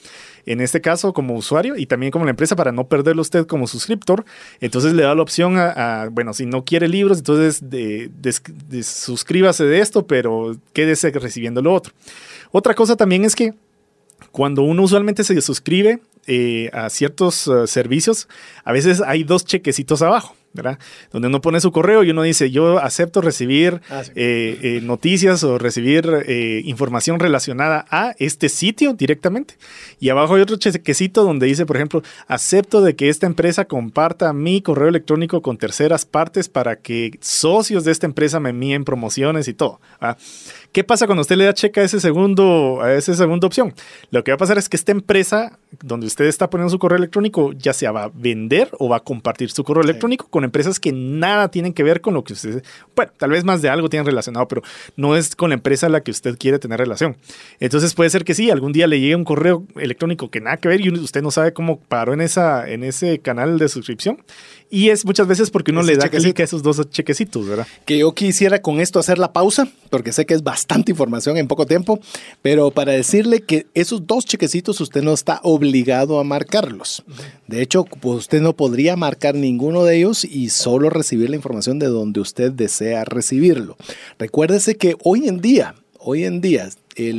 [0.46, 3.66] en este caso como usuario y también como la empresa, para no perderlo usted como
[3.66, 4.24] suscriptor,
[4.60, 8.10] entonces le da la opción a, bueno, si no quiere libros, entonces de-
[8.82, 11.92] suscríbase de esto, pero quédese recibiendo lo otro.
[12.50, 13.52] Otra cosa también es que
[14.32, 18.26] cuando uno usualmente se suscribe eh, a ciertos eh, servicios,
[18.64, 20.78] a veces hay dos chequecitos abajo, ¿verdad?
[21.12, 24.12] Donde uno pone su correo y uno dice, yo acepto recibir Ah, sí.
[24.14, 29.54] eh, eh, noticias o recibir eh, información relacionada a este sitio directamente.
[30.00, 34.32] Y abajo hay otro chequecito donde dice, por ejemplo, acepto de que esta empresa comparta
[34.32, 39.46] mi correo electrónico con terceras partes para que socios de esta empresa me envíen promociones
[39.48, 39.80] y todo.
[40.72, 43.74] ¿Qué pasa cuando usted le da checa a ese segundo, a esa segunda opción?
[44.12, 46.96] Lo que va a pasar es que esta empresa donde usted está poniendo su correo
[46.98, 50.78] electrónico ya sea va a vender o va a compartir su correo electrónico con empresas
[50.78, 52.62] que nada tienen que ver con lo que usted,
[52.94, 54.62] bueno, tal vez más de algo tienen relacionado, pero
[54.96, 57.16] no es con la empresa a la que usted quiere tener relación.
[57.58, 60.68] Entonces puede ser que sí, algún día le llegue un correo electrónico que nada que
[60.68, 64.18] ver y usted no sabe cómo paró en, esa, en ese canal de suscripción
[64.70, 67.66] y es muchas veces porque uno le da clic a esos dos chequecitos, ¿verdad?
[67.84, 71.48] Que yo quisiera con esto hacer la pausa, porque sé que es bastante información en
[71.48, 72.00] poco tiempo,
[72.42, 77.04] pero para decirle que esos dos chequecitos usted no está obligado a marcarlos.
[77.46, 81.86] De hecho, usted no podría marcar ninguno de ellos y solo recibir la información de
[81.86, 83.76] donde usted desea recibirlo.
[84.18, 86.70] Recuérdese que hoy en día, hoy en día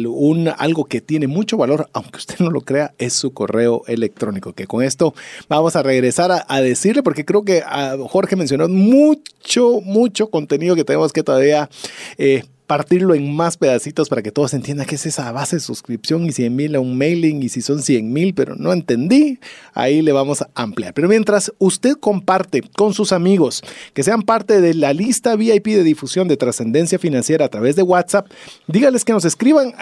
[0.06, 4.54] un, algo que tiene mucho valor, aunque usted no lo crea, es su correo electrónico.
[4.54, 5.14] Que con esto
[5.50, 10.84] vamos a regresar a, decirle, porque creo que ah, Jorge mencionó mucho, mucho contenido que
[10.84, 11.70] tenemos que todavía
[12.18, 16.26] eh, partirlo en más pedacitos para que todos entiendan qué es esa base de suscripción
[16.26, 19.40] y 100 mil a un mailing y si son 100 mil, pero no entendí,
[19.74, 20.94] ahí le vamos a ampliar.
[20.94, 23.62] Pero mientras usted comparte con sus amigos
[23.94, 27.84] que sean parte de la lista VIP de difusión de trascendencia financiera a través de
[27.84, 28.32] WhatsApp,
[28.68, 29.74] dígales que nos escriban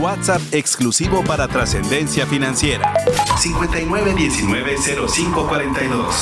[0.00, 2.94] WhatsApp exclusivo para trascendencia financiera.
[3.38, 6.14] 59190542.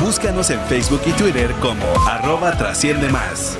[0.00, 3.56] Búscanos en Facebook y Twitter como arroba trasciende más.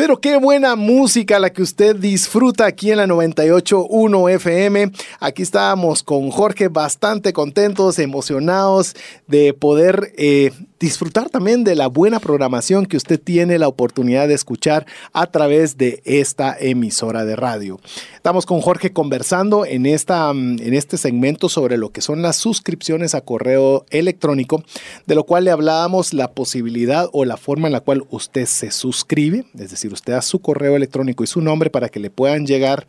[0.00, 4.92] Pero qué buena música la que usted disfruta aquí en la 98.1 FM.
[5.18, 12.20] Aquí estábamos con Jorge bastante contentos, emocionados de poder eh, disfrutar también de la buena
[12.20, 17.78] programación que usted tiene la oportunidad de escuchar a través de esta emisora de radio.
[18.14, 22.36] Estamos con Jorge conversando en, esta, mm, en este segmento sobre lo que son las
[22.36, 24.64] suscripciones a correo electrónico,
[25.06, 28.70] de lo cual le hablábamos la posibilidad o la forma en la cual usted se
[28.70, 32.46] suscribe, es decir, usted da su correo electrónico y su nombre para que le puedan
[32.46, 32.86] llegar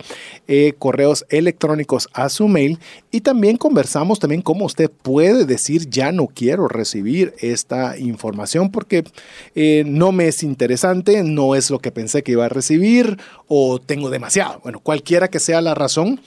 [0.48, 2.78] eh, correos electrónicos a su mail
[3.10, 9.04] y también conversamos también cómo usted puede decir ya no quiero recibir esta información porque
[9.54, 13.18] eh, no me es interesante, no es lo que pensé que iba a recibir
[13.48, 14.60] o tengo demasiado.
[14.62, 16.20] Bueno, cualquiera que sea la razón,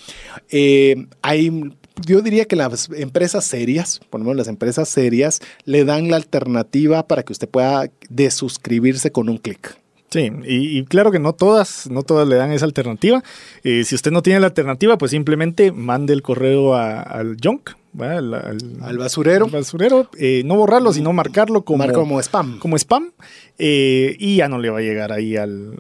[0.50, 1.72] eh, hay
[2.06, 6.18] yo diría que las empresas serias, por lo menos las empresas serias, le dan la
[6.18, 9.78] alternativa para que usted pueda desuscribirse con un clic.
[10.10, 13.24] Sí, y, claro que no todas, no todas le dan esa alternativa.
[13.64, 18.98] Eh, si usted no tiene la alternativa, pues simplemente mande el correo al junk, al,
[18.98, 19.48] basurero.
[19.48, 22.60] basurero, eh, no borrarlo, sino marcarlo como, como spam.
[22.60, 23.12] Como spam.
[23.58, 25.78] Eh, y ya no le va a llegar ahí al,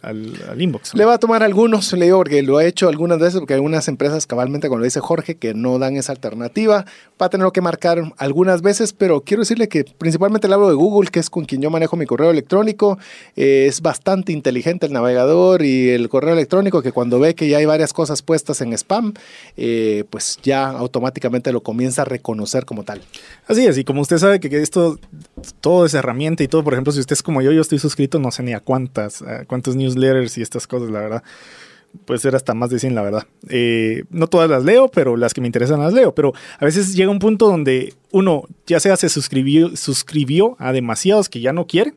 [0.58, 0.93] inbox.
[0.93, 3.58] Le va a tomar algunos, le digo, porque lo ha hecho algunas veces, porque hay
[3.58, 6.86] algunas empresas, cabalmente, como lo dice Jorge, que no dan esa alternativa.
[7.21, 10.75] Va a tener que marcar algunas veces, pero quiero decirle que principalmente le hablo de
[10.75, 12.97] Google, que es con quien yo manejo mi correo electrónico.
[13.36, 17.58] Eh, es bastante inteligente el navegador y el correo electrónico, que cuando ve que ya
[17.58, 19.13] hay varias cosas puestas en spam,
[20.10, 23.01] pues ya automáticamente lo comienza reconocer como tal.
[23.47, 24.99] Así es, y como usted sabe que esto,
[25.61, 28.19] todo es herramienta y todo, por ejemplo, si usted es como yo, yo estoy suscrito,
[28.19, 31.23] no sé ni a cuántas, cuántos newsletters y estas cosas, la verdad.
[32.03, 33.23] Puede ser hasta más de 100, la verdad.
[33.47, 36.13] Eh, no todas las leo, pero las que me interesan las leo.
[36.13, 41.29] Pero a veces llega un punto donde uno ya sea se suscribió, suscribió a demasiados
[41.29, 41.93] que ya no quiere,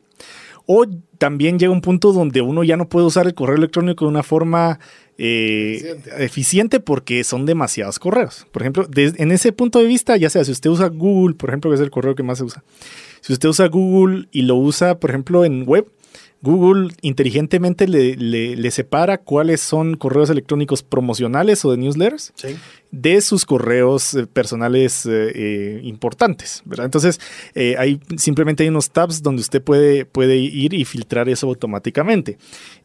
[0.65, 0.85] o
[1.17, 4.23] también llega un punto donde uno ya no puede usar el correo electrónico de una
[4.23, 4.79] forma
[5.19, 6.79] eh, eficiente.
[6.79, 8.47] porque son demasiados correos.
[8.51, 11.69] Por ejemplo, en ese punto de vista, ya sea si usted usa Google, por ejemplo,
[11.69, 12.63] que es el correo que más se usa.
[13.21, 15.87] Si usted usa Google y lo usa, por ejemplo, en web,
[16.41, 22.33] Google inteligentemente le, separa cuáles son correos electrónicos promocionales o de newsletters
[22.91, 26.61] de sus correos eh, personales eh, eh, importantes.
[26.65, 26.85] ¿verdad?
[26.85, 27.19] Entonces,
[27.77, 32.37] hay, simplemente hay unos tabs donde usted puede, puede ir y filtrar eso automáticamente.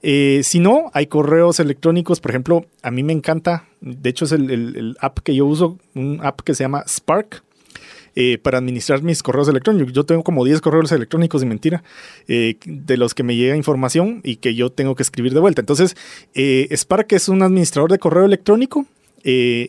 [0.03, 4.97] si no, hay correos electrónicos, por ejemplo, a mí me encanta, de hecho es el
[5.01, 7.43] app que yo uso, un app que se llama Spark
[8.17, 9.93] eh, para administrar mis correos electrónicos.
[9.93, 11.83] Yo tengo como 10 correos electrónicos, de mentira,
[12.29, 15.61] eh, de los que me llega información y que yo tengo que escribir de vuelta.
[15.61, 15.97] Entonces,
[16.35, 18.87] eh, Spark es un administrador de correo electrónico,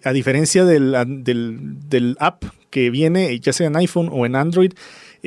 [0.03, 4.73] a diferencia del app que viene, ya sea en iPhone o en Android,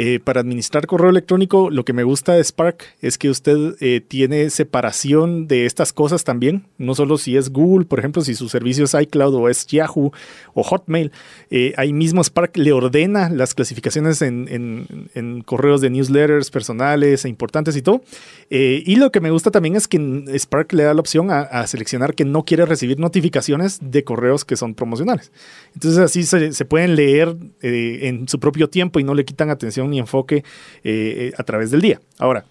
[0.00, 4.00] Eh, para administrar correo electrónico, lo que me gusta de Spark es que usted eh,
[4.00, 6.66] tiene separación de estas cosas también.
[6.78, 10.12] No solo si es Google, por ejemplo, si su servicio es iCloud o es Yahoo
[10.54, 11.10] o Hotmail.
[11.50, 17.74] Eh, ahí mismo Spark le ordena las clasificaciones en, correos de newsletters personales e importantes
[17.76, 18.02] y todo.
[18.50, 19.98] y lo que me gusta también es que
[20.38, 24.54] Spark le da la opción a, seleccionar que no quiere recibir notificaciones de correos que
[24.54, 25.32] son promocionales.
[25.74, 29.87] Entonces así se, se pueden leer en su propio tiempo y no le quitan atención
[29.88, 30.42] ni enfoque eh,
[30.84, 32.00] eh, a través del día.
[32.18, 32.44] Ahora,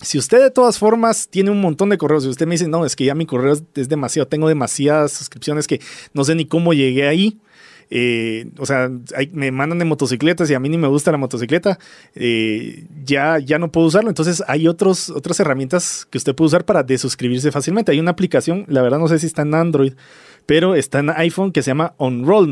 [0.00, 2.84] si usted de todas formas tiene un montón de correos y usted me dice, no,
[2.84, 5.80] es que ya mi correo es demasiado, tengo demasiadas suscripciones que
[6.12, 7.38] no sé ni cómo llegué ahí.
[7.94, 8.90] Eh, o sea,
[9.32, 11.78] me mandan de motocicletas y a mí ni me gusta la motocicleta,
[13.04, 14.08] ya, ya no puedo usarlo.
[14.08, 17.92] Entonces hay otros, otras herramientas que usted puede usar para desuscribirse fácilmente.
[17.92, 19.92] Hay una aplicación, la verdad no sé si está en Android,
[20.46, 22.48] pero está en iPhone que se llama Unroll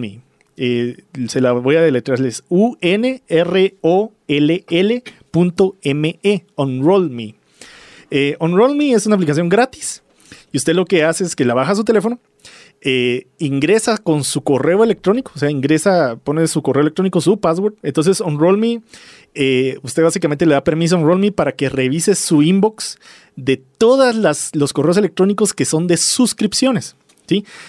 [0.62, 2.44] eh, se la voy a deletrearles.
[2.50, 3.22] U-N-R-O-L-L.me.
[6.54, 7.34] Unroll
[8.10, 10.02] eh, Unroll es una aplicación gratis.
[10.52, 12.20] Y usted lo que hace es que la baja a su teléfono,
[12.82, 17.76] eh, ingresa con su correo electrónico, o sea, ingresa, pone su correo electrónico, su password.
[17.82, 18.82] Entonces, Unroll
[19.82, 22.98] usted básicamente le da permiso a Unroll para que revise su inbox
[23.34, 26.96] de todos los correos electrónicos que son de suscripciones.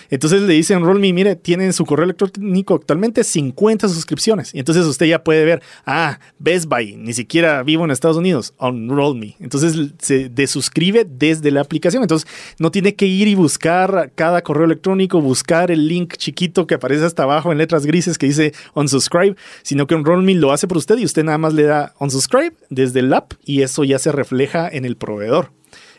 [0.09, 4.53] Entonces le dicen Roll.me, mire, tienen su correo electrónico actualmente 50 suscripciones.
[4.53, 8.53] Y entonces usted ya puede ver, ah, Best Buy, ni siquiera vivo en Estados Unidos,
[8.57, 9.35] on Roll.me.
[9.39, 12.03] Entonces se desuscribe desde la aplicación.
[12.03, 12.27] Entonces
[12.59, 17.05] no tiene que ir y buscar cada correo electrónico, buscar el link chiquito que aparece
[17.05, 20.97] hasta abajo en letras grises que dice unsubscribe, sino que Roll.me lo hace por usted
[20.97, 24.67] y usted nada más le da unsubscribe desde el app y eso ya se refleja
[24.69, 25.51] en el proveedor.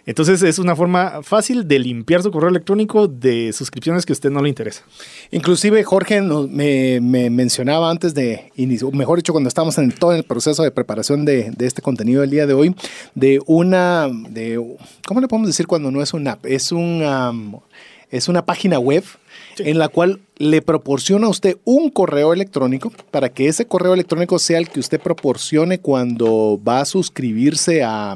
[0.04, 4.30] Entonces es una forma fácil de limpiar su correo electrónico de suscripciones que a usted
[4.30, 4.82] no le interesa.
[5.30, 10.62] Inclusive Jorge me, mencionaba antes de iniciar, mejor dicho, cuando estamos en todo el proceso
[10.62, 12.74] de preparación de, este contenido del día de hoy,
[13.14, 16.46] de una, de, ¿cómo le podemos decir cuando no es una app?
[16.46, 17.60] Es, un,
[18.12, 19.02] es una página web
[19.58, 24.38] en la cual le proporciona a usted un correo electrónico para que ese correo electrónico
[24.38, 28.14] sea el que usted proporcione cuando va a suscribirse a,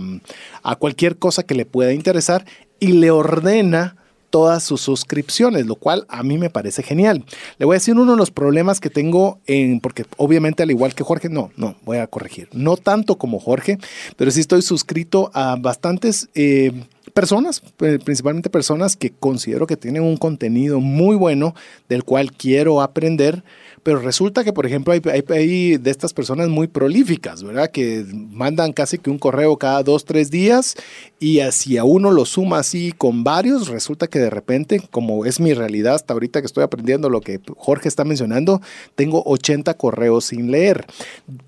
[0.62, 2.44] a cualquier cosa que le pueda interesar
[2.78, 3.96] y le ordena
[4.30, 7.24] todas sus suscripciones, lo cual a mí me parece genial.
[7.58, 10.94] Le voy a decir uno de los problemas que tengo en, porque obviamente al igual
[10.94, 13.78] que Jorge, no, no, voy a corregir, no tanto como Jorge,
[14.16, 16.28] pero sí estoy suscrito a bastantes...
[16.34, 16.72] Eh,
[17.16, 17.62] personas,
[18.04, 21.54] principalmente personas que considero que tienen un contenido muy bueno
[21.88, 23.42] del cual quiero aprender,
[23.82, 25.00] pero resulta que, por ejemplo, hay,
[25.30, 27.70] hay, de estas personas muy prolíficas, ¿verdad?
[27.70, 30.74] Que mandan casi que un correo cada dos, tres días
[31.18, 35.40] y así a uno lo suma así con varios, resulta que de repente, como es
[35.40, 38.60] mi realidad hasta ahorita que estoy aprendiendo lo que Jorge está mencionando,
[38.94, 40.84] tengo 80 correos sin leer.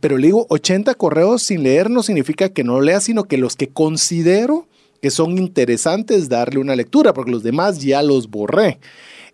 [0.00, 3.54] Pero le digo 80 correos sin leer no significa que no lea, sino que los
[3.54, 4.66] que considero
[5.00, 8.78] que son interesantes darle una lectura, porque los demás ya los borré.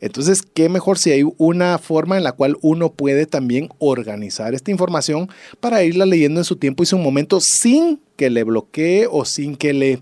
[0.00, 4.70] Entonces, qué mejor si hay una forma en la cual uno puede también organizar esta
[4.70, 9.24] información para irla leyendo en su tiempo y su momento sin que le bloquee o
[9.24, 10.00] sin que le,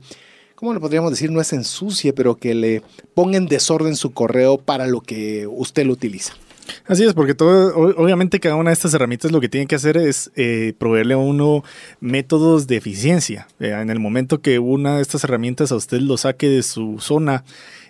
[0.54, 1.30] ¿cómo le podríamos decir?
[1.30, 2.82] No es ensucie, pero que le
[3.14, 6.34] ponga en desorden su correo para lo que usted lo utiliza.
[6.86, 9.96] Así es, porque todo, obviamente cada una de estas herramientas lo que tiene que hacer
[9.96, 11.64] es eh, proveerle a uno
[12.00, 13.48] métodos de eficiencia.
[13.60, 16.98] Eh, en el momento que una de estas herramientas a usted lo saque de su
[17.00, 17.44] zona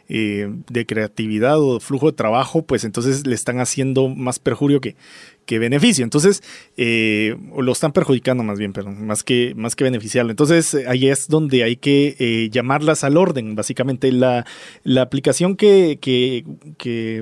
[0.09, 4.97] eh, de creatividad o flujo de trabajo, pues entonces le están haciendo más perjurio que,
[5.47, 6.05] que beneficio.
[6.05, 6.43] Entonces,
[6.77, 10.31] eh, lo están perjudicando más bien, perdón, más que, más que beneficiarlo.
[10.31, 13.55] Entonces, ahí es donde hay que eh, llamarlas al orden.
[13.55, 14.45] Básicamente, la,
[14.85, 16.45] la aplicación que, que,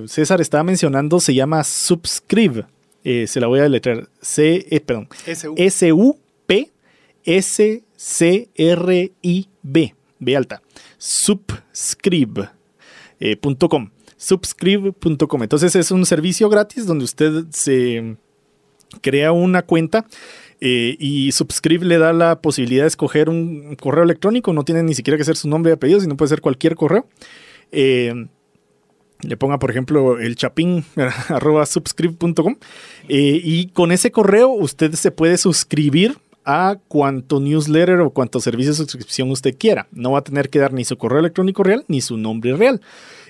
[0.07, 2.65] César estaba mencionando se llama Subscribe.
[3.03, 4.09] se la voy a deletrear.
[4.21, 5.09] C, perdón.
[5.27, 6.75] S-U-P-S-C-R-I-B.
[10.19, 10.63] B alta.
[10.99, 12.51] Subscribe.
[14.21, 14.41] Eh, .com,
[15.01, 15.43] subscribe.com.
[15.43, 18.17] Entonces es un servicio gratis donde usted se
[19.01, 20.07] crea una cuenta
[20.61, 24.53] eh, y Subscribe le da la posibilidad de escoger un correo electrónico.
[24.53, 27.07] No tiene ni siquiera que ser su nombre y apellido, sino puede ser cualquier correo.
[27.73, 28.27] Eh,
[29.23, 30.85] le ponga, por ejemplo, el chapín
[31.29, 32.57] arroba subscribe.com
[33.09, 38.77] y con ese correo usted se puede suscribir a cuanto newsletter o cuanto servicio de
[38.77, 39.89] suscripción usted quiera.
[39.93, 42.81] No va a tener que dar ni su correo electrónico real ni su nombre real.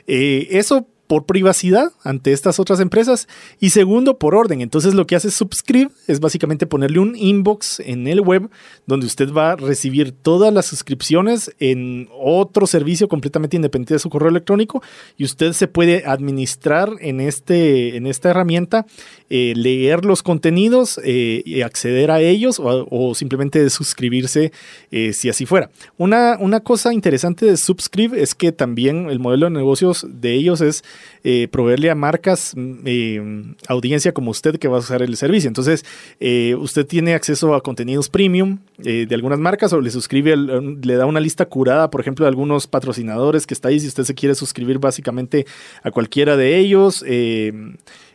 [0.06, 3.26] Eh, eso por privacidad ante estas otras empresas
[3.58, 4.60] y segundo por orden.
[4.60, 8.48] Entonces lo que hace Subscribe es básicamente ponerle un inbox en el web
[8.86, 14.08] donde usted va a recibir todas las suscripciones en otro servicio completamente independiente de su
[14.08, 14.84] correo electrónico
[15.16, 18.86] y usted se puede administrar en, este, en esta herramienta,
[19.30, 24.52] eh, leer los contenidos eh, y acceder a ellos o, simplemente suscribirse
[24.92, 25.72] eh, si así fuera.
[25.98, 30.60] Una, una cosa interesante de Subscribe es que también el modelo de negocios de ellos
[30.60, 30.84] es
[31.24, 35.48] eh, proveerle a marcas mm, eh, audiencia como usted que va a usar el servicio.
[35.48, 35.84] Entonces,
[36.18, 41.04] eh, usted tiene acceso a contenidos premium de algunas marcas o le suscribe, le da
[41.04, 44.34] una lista curada, por ejemplo, de algunos patrocinadores que está ahí si usted se quiere
[44.34, 45.44] suscribir básicamente
[45.82, 47.04] a cualquiera de ellos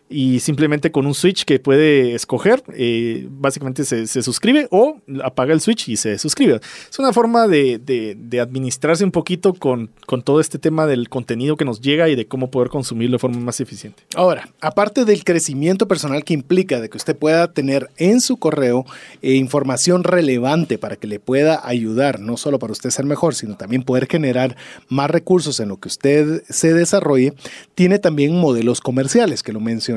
[0.08, 5.62] y simplemente con un switch que puede escoger, eh, básicamente se, suscribe o apaga el
[5.62, 6.60] switch y se suscribe.
[6.90, 11.56] Es una forma de, de, administrarse un poquito con, con, todo este tema del contenido
[11.56, 14.04] que nos llega y de cómo poder consumirlo de forma más eficiente.
[14.16, 18.86] Ahora, aparte del crecimiento personal que implica de que usted pueda tener en su correo
[19.22, 23.56] eh, información relevante para que le pueda ayudar, no solo para usted ser mejor, sino
[23.56, 24.56] también poder generar
[24.88, 27.34] más recursos en lo que usted se desarrolle,
[27.74, 29.95] tiene también modelos comerciales, que lo mencioné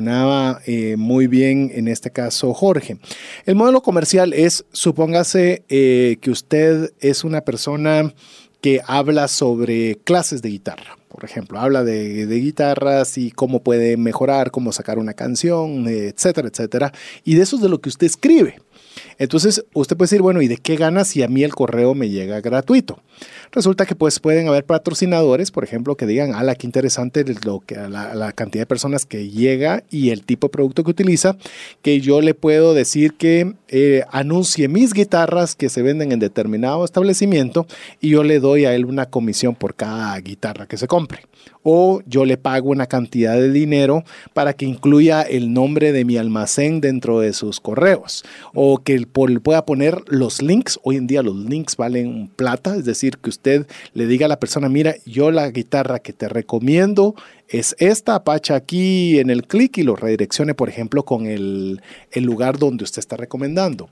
[0.67, 2.99] eh, muy bien en este caso Jorge.
[3.47, 8.13] El modelo comercial es, supóngase eh, que usted es una persona
[8.61, 10.97] que habla sobre clases de guitarra.
[11.09, 16.49] Por ejemplo, habla de, de, guitarras y cómo puede mejorar, cómo sacar una canción, etcétera,
[16.49, 16.93] etcétera.
[17.25, 18.59] Y de eso es de lo que usted escribe.
[19.19, 22.09] Entonces, usted puede decir, bueno, ¿y de qué gana si a mí el correo me
[22.09, 23.01] llega gratuito?
[23.51, 27.77] Resulta que pues pueden haber patrocinadores, por ejemplo, que digan, ala, qué interesante lo que,
[27.77, 31.37] la, la cantidad de personas que llega y el tipo de producto que utiliza,
[31.83, 36.85] que yo le puedo decir que eh, anuncie mis guitarras que se venden en determinado
[36.85, 37.67] establecimiento
[38.01, 41.21] y yo le doy a él una comisión por cada guitarra que se compre
[41.63, 46.17] o yo le pago una cantidad de dinero para que incluya el nombre de mi
[46.17, 48.25] almacén dentro de sus correos
[48.55, 50.81] o que pueda poner los links.
[50.83, 54.41] Hoy en día los links valen plata, es decir, que usted le diga a la
[54.41, 57.15] persona, mira, yo la guitarra que te recomiendo
[57.49, 61.83] es esta, apacha aquí en el clic y lo redireccione, por ejemplo, con el,
[62.13, 63.91] el lugar donde usted está recomendando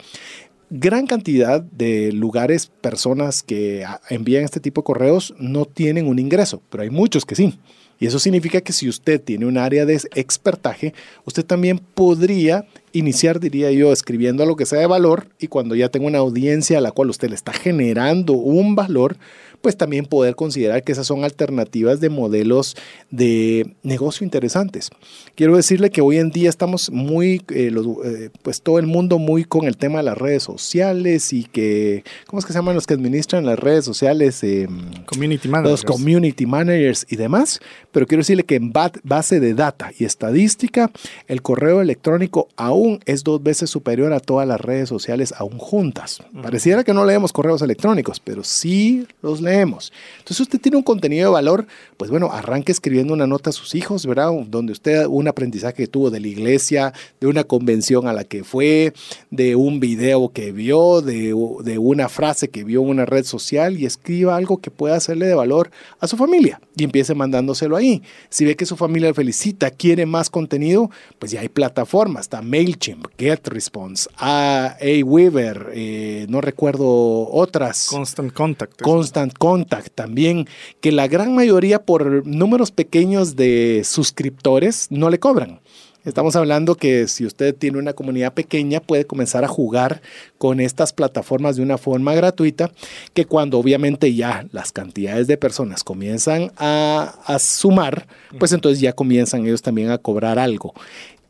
[0.68, 6.61] gran cantidad de lugares, personas que envían este tipo de correos no tienen un ingreso,
[6.70, 7.57] pero hay muchos que sí.
[7.99, 10.92] Y eso significa que si usted tiene un área de expertaje,
[11.24, 12.66] usted también podría
[12.97, 16.78] iniciar, diría yo, escribiendo algo que sea de valor y cuando ya tenga una audiencia
[16.78, 19.16] a la cual usted le está generando un valor,
[19.61, 22.76] pues también poder considerar que esas son alternativas de modelos
[23.11, 24.90] de negocio interesantes.
[25.34, 27.72] Quiero decirle que hoy en día estamos muy, eh,
[28.05, 32.05] eh, pues todo el mundo muy con el tema de las redes sociales y que,
[32.26, 34.42] ¿cómo es que se llaman los que administran las redes sociales?
[34.44, 35.84] Em, community managers.
[35.84, 37.61] Los community managers y demás.
[37.97, 40.90] Pero quiero decirle que en base de data y estadística,
[41.28, 46.22] el correo electrónico aún es dos veces superior a todas las redes sociales aún juntas.
[46.42, 51.28] Pareciera que no leemos correos electrónicos, pero sí los leemos entonces usted tiene un contenido
[51.28, 51.66] de valor,
[51.97, 54.30] pues bueno, arranque escribiendo una nota a sus hijos, ¿verdad?
[54.49, 58.44] Donde usted un aprendizaje que tuvo de la iglesia, de una convención a la que
[58.44, 58.92] fue,
[59.30, 63.78] de un video que vio, de, de una frase que vio en una red social
[63.78, 65.70] y escriba algo que pueda hacerle de valor
[66.01, 67.86] a su familia y empiece mandándoselo ahí.
[68.28, 72.43] Si ve que su familia le felicita, quiere más contenido, pues ya hay plataformas, está
[72.43, 77.89] MailChimp, GetResponse, Aweaver, eh, no recuerdo otras.
[77.91, 78.80] Constant Contact.
[78.82, 80.47] Constant Contact también,
[80.80, 85.61] que la gran mayoría por números pequeños de suscriptores no le cobran.
[86.07, 90.01] Estamos hablando que si usted tiene una comunidad pequeña puede comenzar a jugar
[90.39, 92.71] con estas plataformas de una forma gratuita,
[93.13, 98.07] que cuando obviamente ya las cantidades de personas comienzan a, a sumar,
[98.39, 100.75] pues entonces ya comienzan ellos también a cobrar algo.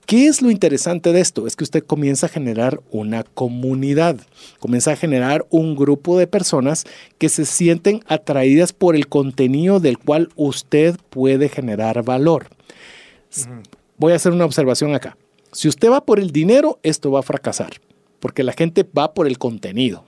[0.05, 1.47] ¿Qué es lo interesante de esto?
[1.47, 4.19] Es que usted comienza a generar una comunidad,
[4.61, 6.85] comienza a generar un grupo de personas
[7.17, 12.49] que se sienten atraídas por el contenido del cual usted puede generar valor.
[13.99, 15.17] Voy a hacer una observación acá.
[15.53, 17.81] Si usted va por el dinero, esto va a fracasar,
[18.21, 20.05] porque la gente va por el contenido.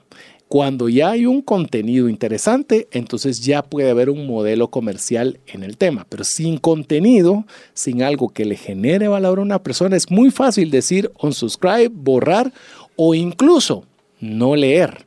[0.47, 5.77] Cuando ya hay un contenido interesante, entonces ya puede haber un modelo comercial en el
[5.77, 6.07] tema.
[6.09, 10.71] Pero sin contenido, sin algo que le genere valor a una persona, es muy fácil
[10.71, 12.51] decir unsubscribe, borrar
[12.95, 13.85] o incluso
[14.19, 15.05] no leer.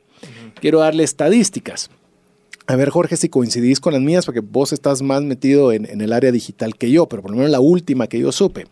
[0.61, 1.89] Quiero darle estadísticas.
[2.65, 6.13] A ver, Jorge, si coincidís con las mías, porque vos estás más metido en, el
[6.13, 8.67] área digital que yo, pero por lo menos la última que yo supe.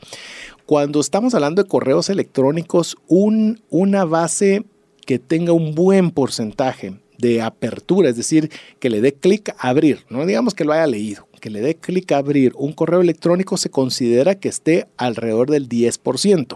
[0.66, 4.64] Cuando estamos hablando de correos electrónicos, un, una base
[5.06, 10.06] que tenga un buen porcentaje de apertura, es decir, que le dé clic a abrir,
[10.10, 13.58] no digamos que lo haya leído, que le dé clic a abrir un correo electrónico
[13.58, 16.56] se considera que esté alrededor del 10%,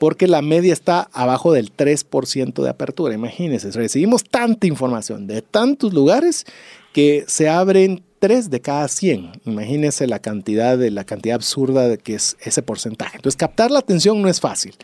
[0.00, 3.14] porque la media está abajo del 3% de apertura.
[3.14, 6.44] Imagínense, recibimos tanta información de tantos lugares
[6.92, 9.42] que se abren 3 de cada 100.
[9.44, 13.16] Imagínense la cantidad de la cantidad absurda de que es ese porcentaje.
[13.16, 14.74] Entonces, captar la atención no es fácil.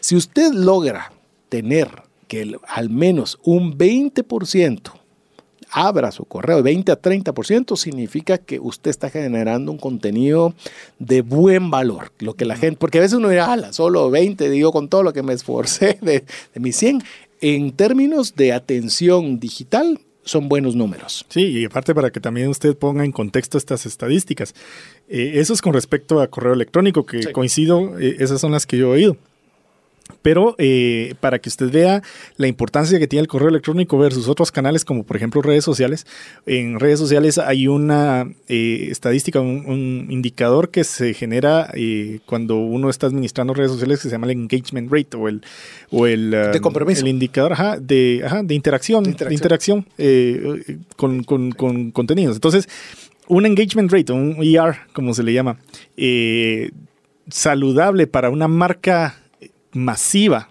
[0.00, 1.12] Si usted logra
[1.48, 1.88] tener
[2.26, 4.99] que al menos un 20%
[5.70, 10.54] abra su correo de 20 a 30%, significa que usted está generando un contenido
[10.98, 12.12] de buen valor.
[12.18, 15.02] Lo que la gente, porque a veces uno dirá, ala, solo 20, digo con todo
[15.02, 17.02] lo que me esforcé de, de mis 100.
[17.40, 21.24] En términos de atención digital, son buenos números.
[21.28, 24.54] Sí, y aparte para que también usted ponga en contexto estas estadísticas.
[25.08, 28.76] Eh, eso es con respecto a correo electrónico, que coincido, eh, esas son las que
[28.76, 29.16] yo he oído.
[30.22, 32.02] Pero eh, para que usted vea
[32.36, 36.06] la importancia que tiene el correo electrónico versus otros canales, como por ejemplo redes sociales,
[36.46, 42.90] en redes sociales hay una eh, estadística, un, indicador que se genera eh, cuando uno
[42.90, 45.42] está administrando redes sociales que se llama el engagement rate o el,
[45.90, 47.02] o el, de compromiso.
[47.02, 49.86] el indicador de, de interacción, de interacción,
[50.96, 52.36] con, con, con, contenidos.
[52.36, 52.68] Entonces,
[53.28, 55.58] un engagement rate, un ER, como se le llama,
[57.30, 59.19] saludable para una marca
[59.72, 60.48] masiva,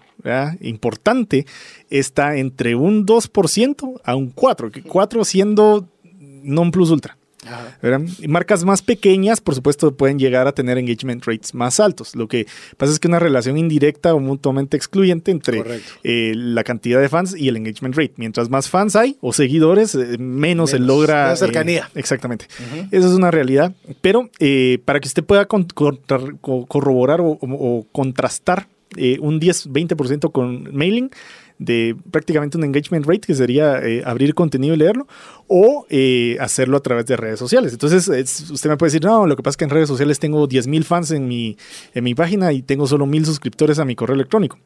[0.60, 1.46] importante,
[1.88, 5.88] está entre un 2% a un 4%, 4 siendo
[6.42, 7.16] non plus ultra.
[8.28, 12.14] Marcas más pequeñas, por supuesto, pueden llegar a tener engagement rates más altos.
[12.14, 12.46] Lo que
[12.76, 15.62] pasa es que una relación indirecta o mutuamente excluyente entre
[16.04, 18.12] eh, la cantidad de fans y el engagement rate.
[18.16, 21.32] Mientras más fans hay o seguidores, eh, menos, se logra.
[21.32, 21.90] Eh, cercanía.
[21.94, 22.46] exactamente.
[22.90, 23.72] Esa es una realidad.
[24.02, 24.28] Pero
[24.84, 31.10] para que usted pueda corroborar o contrastar eh, un 10-20% con mailing
[31.58, 35.06] de prácticamente un engagement rate, que sería eh, abrir contenido y leerlo,
[35.46, 37.72] o eh, hacerlo a través de redes sociales.
[37.72, 38.08] Entonces,
[38.50, 40.84] usted me puede decir, no, lo que pasa es que en redes sociales tengo 10.000
[40.84, 41.58] fans en mi,
[41.92, 44.58] en mi página y tengo solo 1.000 suscriptores a mi correo electrónico.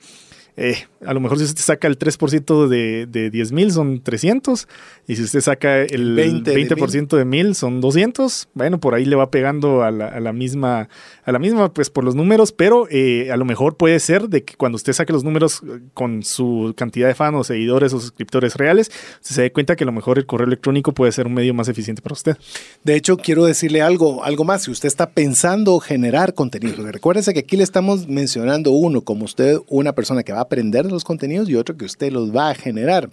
[0.56, 4.68] Eh, a lo mejor si usted saca el 3% de, de 10 mil son 300
[5.06, 7.54] y si usted saca el 20%, de mil.
[7.54, 10.88] son 200, bueno, por ahí le va pegando a la, misma,
[11.24, 14.44] a la misma, pues por los números, pero eh, a lo mejor puede ser de
[14.44, 18.00] que cuando usted saque los números eh, con su cantidad de fans o seguidores o
[18.00, 18.90] suscriptores reales,
[19.20, 21.68] se dé cuenta que a lo mejor el correo electrónico puede ser un medio más
[21.68, 22.36] eficiente para usted.
[22.82, 27.40] De hecho, quiero decirle algo, algo más, si usted está pensando generar contenido, recuérdese que
[27.40, 31.48] aquí le estamos mencionando uno, como usted, una persona que va a aprender los contenidos
[31.48, 33.10] y otro que usted los va a generar.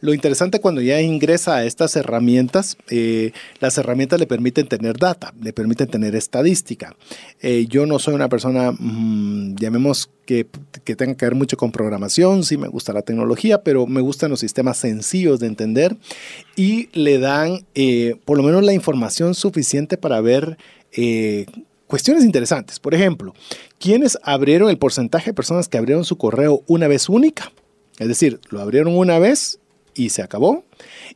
[0.00, 5.32] Lo interesante cuando ya ingresa a estas herramientas, eh, las herramientas le permiten tener data,
[5.40, 6.94] le permiten tener estadística.
[7.40, 10.46] Eh, yo no soy una persona, mm, llamemos que,
[10.84, 14.30] que, tenga que ver mucho con programación, sí me gusta la tecnología, pero me gustan
[14.30, 15.96] los sistemas sencillos de entender
[16.56, 20.58] y le dan eh, por lo menos la información suficiente para ver
[21.92, 22.80] cuestiones interesantes.
[22.80, 23.34] Por ejemplo,
[23.78, 27.52] ¿quiénes abrieron el porcentaje de personas que abrieron su correo una vez única?
[27.98, 29.58] Es decir, lo abrieron una vez
[29.94, 30.64] y se acabó.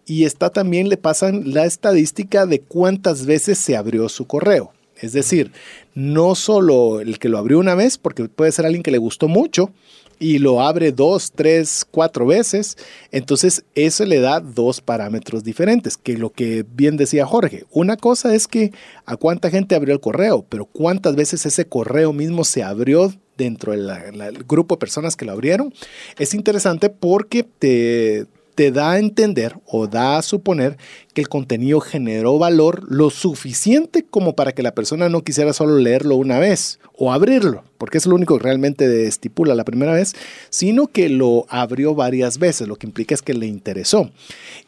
[0.05, 4.75] Y está también le pasan la estadística de cuántas veces se abrió su correo.
[5.01, 5.51] Es decir,
[5.95, 9.29] no solo el que lo abrió una vez, porque puede ser alguien que le gustó
[9.29, 9.71] mucho,
[10.19, 12.77] y lo abre dos, tres, cuatro veces,
[13.11, 18.35] entonces eso le da dos parámetros diferentes, que lo que bien decía Jorge, una cosa
[18.35, 18.73] es que
[19.05, 23.73] a cuánta gente abrió el correo, pero cuántas veces ese correo mismo se abrió dentro
[23.73, 25.73] del grupo de personas que lo abrieron,
[26.19, 30.79] es interesante porque te, te da a entender o da a suponer
[31.17, 35.79] que el contenido generó valor lo suficiente como para que la persona no quisiera solo
[35.79, 40.13] leerlo una vez o abrirlo, porque es lo único que realmente estipula la primera vez,
[40.51, 44.11] sino que lo abrió varias veces, lo que implica es que le interesó.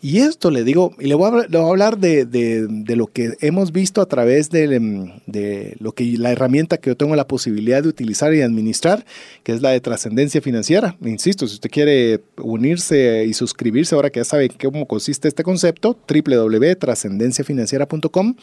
[0.01, 4.01] Y esto le digo, y le voy a, hablar de, de, lo que hemos visto
[4.01, 4.68] a través de,
[5.26, 9.05] de, lo que la herramienta que yo tengo la posibilidad de utilizar y administrar,
[9.42, 10.96] que es la de trascendencia financiera.
[11.05, 15.94] Insisto, si usted quiere unirse y suscribirse, ahora que ya sabe cómo consiste este concepto,
[16.39, 18.34] www.trascendenciafinanciera.com,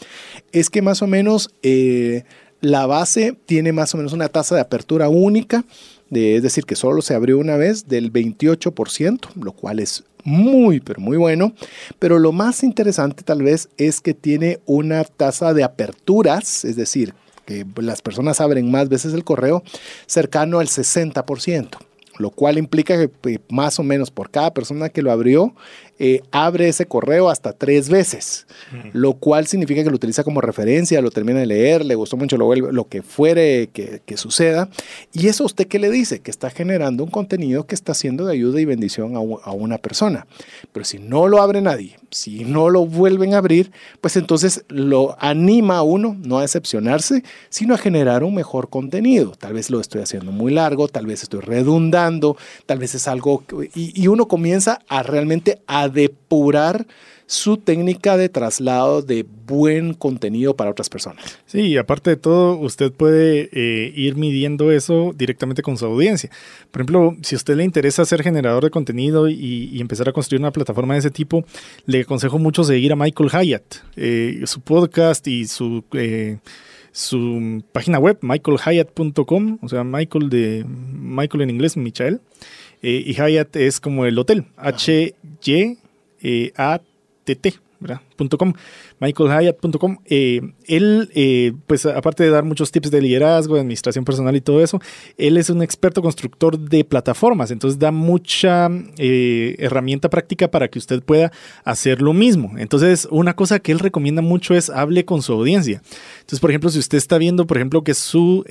[0.51, 1.49] es que más o menos...
[1.63, 2.23] Eh,
[2.61, 5.63] la base tiene más o menos una tasa de apertura única,
[6.09, 10.99] es decir, que solo se abrió una vez del 28%, lo cual es muy, pero
[10.99, 11.53] muy bueno.
[11.99, 17.13] Pero lo más interesante tal vez es que tiene una tasa de aperturas, es decir,
[17.45, 19.63] que las personas abren más veces el correo,
[20.07, 21.77] cercano al 60%
[22.17, 25.53] lo cual implica que más o menos por cada persona que lo abrió,
[25.97, 28.47] eh, abre ese correo hasta tres veces,
[28.91, 32.35] lo cual significa que lo utiliza como referencia, lo termina de leer, le gustó mucho
[32.35, 34.69] lo, lo que fuere que, suceda.
[35.13, 36.19] Y eso usted qué le dice?
[36.19, 39.77] Que está generando un contenido que está siendo de ayuda y bendición a, a una
[39.77, 40.27] persona.
[40.71, 43.71] Pero si no lo abre nadie, si no lo vuelven a abrir,
[44.01, 49.31] pues entonces lo anima a uno no a decepcionarse, sino a generar un mejor contenido.
[49.37, 53.43] Tal vez lo estoy haciendo muy largo, tal vez estoy redundando, tal vez es algo...
[53.73, 56.85] Y, y uno comienza a realmente a depurar
[57.27, 61.39] su técnica de traslado de buen contenido para otras personas.
[61.45, 66.29] Sí, aparte de todo, usted puede eh, ir midiendo eso directamente con su audiencia.
[66.71, 70.41] Por ejemplo, si a usted le interesa ser generador de contenido y, empezar a construir
[70.41, 71.45] una plataforma de ese tipo,
[71.85, 75.83] le aconsejo mucho seguir a Michael Hyatt, eh, su podcast y su...
[75.93, 76.37] Eh,
[76.91, 82.21] su página web, michaelhyatt.com, o sea, Michael de Michael en inglés, Michael,
[82.89, 85.75] y Hyatt es como el hotel, H-Y-A-T
[87.25, 88.01] tt, ¿verdad?
[88.17, 88.53] .com,
[88.99, 89.97] michaelhyatt.com.
[90.05, 94.41] Eh, él, eh, pues aparte de dar muchos tips de liderazgo, de administración personal y
[94.41, 94.79] todo eso,
[95.17, 100.79] él es un experto constructor de plataformas, entonces da mucha eh, herramienta práctica para que
[100.79, 101.31] usted pueda
[101.63, 102.53] hacer lo mismo.
[102.57, 105.81] Entonces, una cosa que él recomienda mucho es hable con su audiencia.
[106.19, 108.43] Entonces, por ejemplo, si usted está viendo, por ejemplo, que su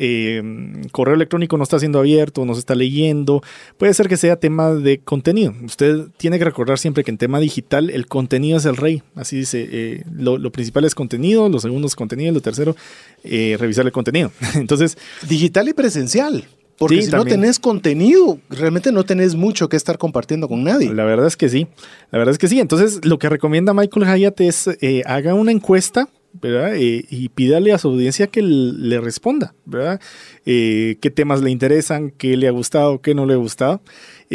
[0.93, 3.43] correo electrónico no está siendo abierto, no se está leyendo,
[3.79, 5.55] puede ser que sea tema de contenido.
[5.65, 9.37] Usted tiene que recordar siempre que en tema digital el contenido es el rey, así
[9.37, 12.77] dice eh, lo, principal es contenido, lo segundo es contenido, lo tercero,
[13.23, 14.31] eh, revisar el contenido.
[14.55, 14.99] Entonces...
[15.29, 16.45] Digital y presencial.
[16.77, 20.93] Porque si no tenés contenido, realmente no tenés mucho que estar compartiendo con nadie.
[20.93, 21.69] La verdad es que sí.
[22.11, 22.59] La verdad es que sí.
[22.59, 26.75] Entonces, lo que recomienda Michael Hyatt es eh, haga una encuesta ¿verdad?
[26.77, 30.01] y pídale a su audiencia que le responda, ¿verdad?
[30.45, 33.81] qué temas le interesan, qué le ha gustado, qué no le ha gustado.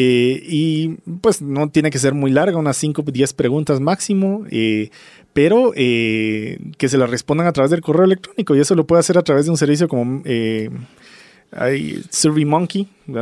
[0.04, 4.46] Y pues no tiene que ser muy larga, unas 5 o 10 preguntas máximo
[5.34, 9.00] pero eh, que se la respondan a través del correo electrónico y eso lo puede
[9.00, 10.70] hacer a través de un servicio como eh,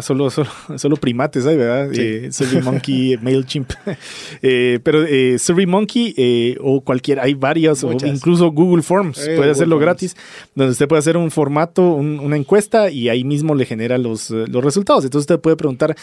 [0.02, 1.90] Solo, solo, solo, primates hay, ¿verdad?
[1.94, 3.72] Eh, SurveyMonkey, MailChimp.
[4.42, 9.52] eh, pero eh, SurveyMonkey eh, o cualquier, hay varias, o incluso Google Forms, eh, puede
[9.52, 10.16] hacerlo gratis,
[10.56, 14.64] donde usted puede hacer un formato, una encuesta y ahí mismo le genera los, los
[14.64, 15.04] resultados.
[15.04, 15.96] Entonces usted puede preguntar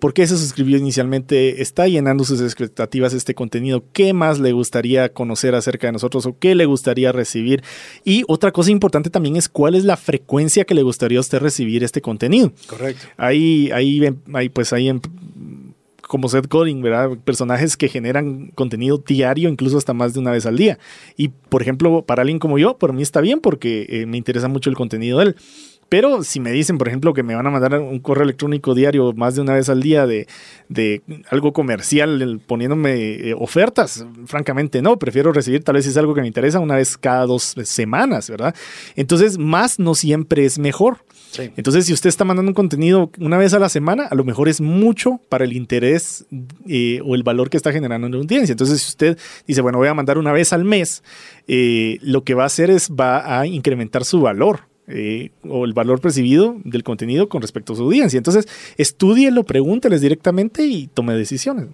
[0.00, 5.12] por qué se suscribió inicialmente, está llenando sus expectativas este contenido, qué más le gustaría
[5.12, 7.62] conocer acerca de nosotros o qué le gustaría recibir.
[8.04, 11.38] Y otra cosa importante también es cuál es la frecuencia que le gustaría a usted
[11.38, 12.52] recibir este contenido.
[12.66, 13.06] Correcto.
[13.16, 14.00] Ahí, ahí,
[14.52, 15.00] pues ahí en,
[16.06, 17.10] como Seth Godin, ¿verdad?
[17.24, 20.78] Personajes que generan contenido diario, incluso hasta más de una vez al día.
[21.16, 24.48] Y, por ejemplo, para alguien como yo, por mí está bien porque eh, me interesa
[24.48, 25.36] mucho el contenido de él.
[25.92, 29.12] Pero si me dicen, por ejemplo, que me van a mandar un correo electrónico diario
[29.12, 30.26] más de una vez al día de,
[30.70, 36.14] de algo comercial poniéndome eh, ofertas, francamente no, prefiero recibir tal vez si es algo
[36.14, 38.54] que me interesa una vez cada dos semanas, ¿verdad?
[38.96, 41.04] Entonces, más no siempre es mejor.
[41.38, 44.48] Entonces, si usted está mandando un contenido una vez a la semana, a lo mejor
[44.48, 46.26] es mucho para el interés
[46.68, 48.52] eh, o el valor que está generando en la audiencia.
[48.52, 51.02] Entonces, si usted dice, bueno, voy a mandar una vez al mes,
[51.48, 54.60] eh, lo que va a hacer es va a incrementar su valor.
[54.88, 58.18] Eh, o el valor percibido del contenido con respecto a su audiencia.
[58.18, 61.66] Entonces, estudielo, pregúnteles directamente y tome decisiones.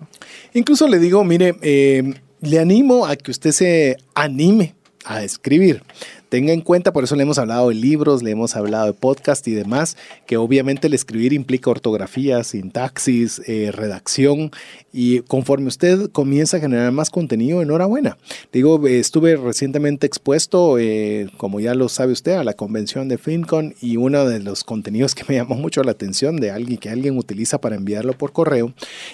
[0.52, 4.74] Incluso le digo, mire, le animo a que usted se anime
[5.06, 5.82] a escribir
[6.28, 9.46] tenga en cuenta, por eso le hemos hablado de libros, le hemos hablado de podcast
[9.48, 14.50] y demás, que obviamente el escribir implica ortografía, sintaxis, eh, redacción
[14.92, 18.18] y conforme usted comienza a generar más contenido, enhorabuena.
[18.52, 23.74] Digo, estuve recientemente expuesto, eh, como ya lo sabe usted, a la convención de FinCon
[23.80, 27.16] y uno de los contenidos que me llamó mucho la atención de alguien que alguien
[27.16, 28.72] utiliza para enviarlo por correo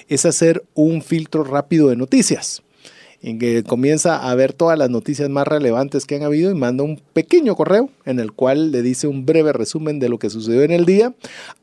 [0.08, 2.63] es hacer un filtro rápido de noticias
[3.24, 6.84] en que comienza a ver todas las noticias más relevantes que han habido y manda
[6.84, 10.62] un pequeño correo en el cual le dice un breve resumen de lo que sucedió
[10.62, 11.14] en el día,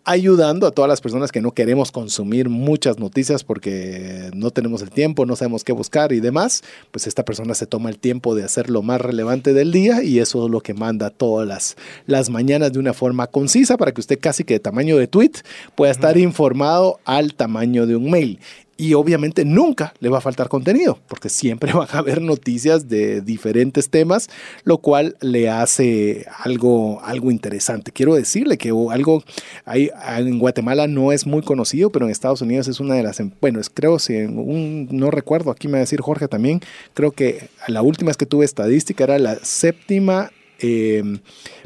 [0.03, 4.89] ayudando a todas las personas que no queremos consumir muchas noticias porque no tenemos el
[4.89, 8.43] tiempo, no sabemos qué buscar y demás, pues esta persona se toma el tiempo de
[8.43, 12.31] hacer lo más relevante del día y eso es lo que manda todas las, las
[12.31, 15.33] mañanas de una forma concisa para que usted casi que de tamaño de tweet
[15.75, 18.39] pueda estar informado al tamaño de un mail
[18.81, 23.21] y obviamente nunca le va a faltar contenido, porque siempre van a haber noticias de
[23.21, 24.27] diferentes temas,
[24.63, 27.91] lo cual le hace algo, algo interesante.
[27.91, 29.23] Quiero decirle que algo
[29.65, 33.19] hay, en Guatemala no es muy conocido, pero en Estados Unidos es una de las,
[33.19, 36.59] em, bueno, es, creo, si un, no recuerdo, aquí me va a decir Jorge también,
[36.95, 41.19] creo que la última vez que tuve estadística era la séptima em,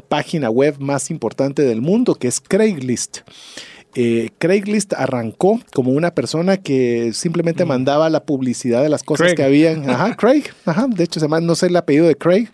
[0.08, 3.20] página web más importante del mundo, que es Craigslist.
[3.96, 7.68] Eh, Craigslist arrancó como una persona que simplemente Mm.
[7.68, 9.36] mandaba la publicidad de las cosas Craig.
[9.36, 9.88] que habían.
[9.90, 10.44] Ajá, Craig.
[10.66, 12.48] Ajá, de hecho, se llama, no sé el apellido de Craig,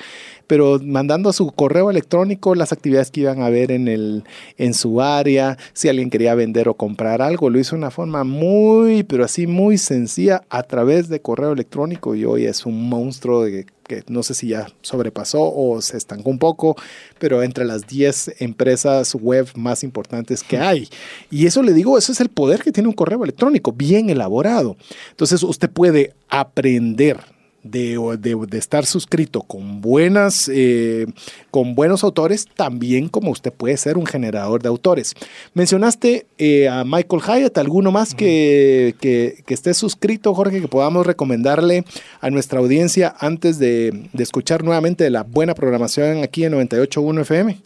[0.53, 4.23] pero mandando a su correo electrónico las actividades que iban a ver en, el,
[4.59, 8.23] en su área, si alguien quería vender o comprar algo, lo hizo de una forma
[8.23, 13.45] muy, pero así muy sencilla a través de correo electrónico y hoy es un monstruo
[13.45, 16.77] de que no sé si ya sobrepasó o se estancó un poco,
[17.19, 20.87] pero entre las 10 empresas web más importantes que hay.
[21.31, 24.77] Y eso le digo, eso es el poder que tiene un correo electrónico, bien elaborado.
[25.13, 27.32] Entonces usted puede aprender
[27.63, 31.07] de, de, de, estar suscrito con buenas eh,
[31.51, 35.15] con buenos autores también como usted puede ser un generador de autores.
[35.55, 41.07] Mencionaste eh, a Michael Hyatt alguno más que, que, que, esté suscrito Jorge que podamos
[41.07, 41.85] recomendarle
[42.21, 47.61] a nuestra audiencia antes de, de escuchar nuevamente la buena programación aquí en 98.1 FM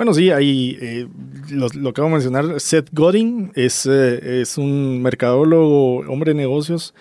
[0.00, 1.06] bueno, sí, ahí eh,
[1.50, 6.38] lo, lo, que vamos a mencionar, Seth Godin es, eh, es un mercadólogo, hombre de
[6.38, 6.94] negocios,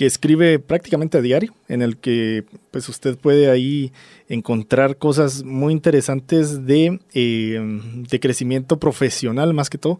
[0.00, 3.92] que escribe prácticamente a diario, en el que pues usted puede ahí
[4.30, 7.60] encontrar cosas muy interesantes de, eh,
[8.08, 9.98] de crecimiento profesional más que todo,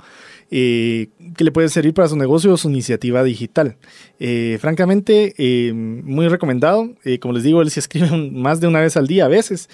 [0.50, 3.76] eh, que le puede servir para su negocio o su iniciativa digital.
[4.18, 5.34] Eh, francamente,
[5.74, 6.94] muy recomendado.
[7.20, 9.68] como les digo, él se escribe más de una vez al día a veces.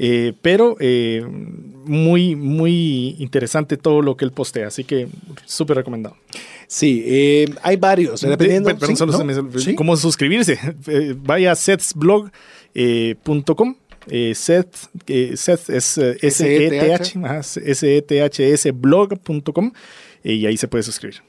[0.00, 5.08] Eh, pero eh, muy, muy interesante todo lo que él postea, así que
[5.44, 6.16] súper recomendado.
[6.68, 8.68] Sí, eh, hay varios, dependiendo.
[8.68, 8.96] De, perdón, ¿sí?
[8.96, 9.18] solo ¿no?
[9.18, 9.74] se me, ¿Sí?
[9.74, 10.56] ¿Cómo suscribirse?
[11.24, 13.74] vaya a setsblog.com.
[14.32, 14.74] Seth,
[15.34, 19.72] Seth es E S-E-T-H, S-E-T-H-S blog.com
[20.24, 21.22] y ahí se puede suscribir.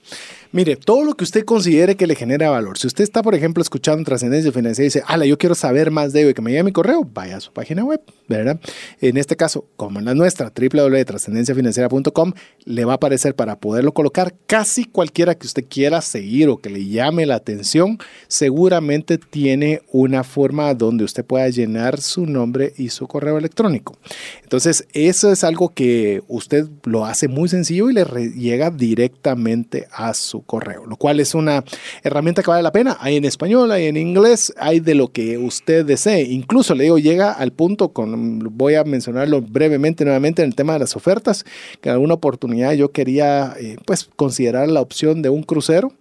[0.52, 2.80] Mire, todo lo que usted considere que le genera valor.
[2.80, 6.12] Si usted está, por ejemplo, escuchando Trascendencia Financiera y dice, ala, yo quiero saber más
[6.12, 8.60] de ello y que me llegue mi correo, vaya a su página web, ¿verdad?
[9.00, 12.34] En este caso, como en la nuestra, www.trascendenciafinanciera.com,
[12.66, 16.72] le va a aparecer para poderlo colocar casi cualquiera que usted quiera seguir o que
[16.72, 22.90] le llame la atención, seguramente tiene una forma donde usted pueda llenar su nombre y
[22.90, 24.00] su correo electrónico.
[24.42, 30.16] Entonces, eso es algo que usted lo hace muy sencillo y le llega directamente a
[30.16, 31.64] su correo, lo cual es una
[32.04, 32.98] herramienta que vale la pena.
[33.00, 36.24] Hay en español, hay en inglés, hay de lo que usted desee.
[36.24, 40.74] Incluso le digo, llega al punto con, voy a mencionarlo brevemente nuevamente en el tema
[40.74, 41.46] de las ofertas,
[41.82, 45.94] que en alguna oportunidad yo quería eh, pues considerar la opción de un crucero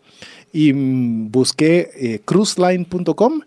[0.53, 3.41] y mm, busqué eh, cruiseline.com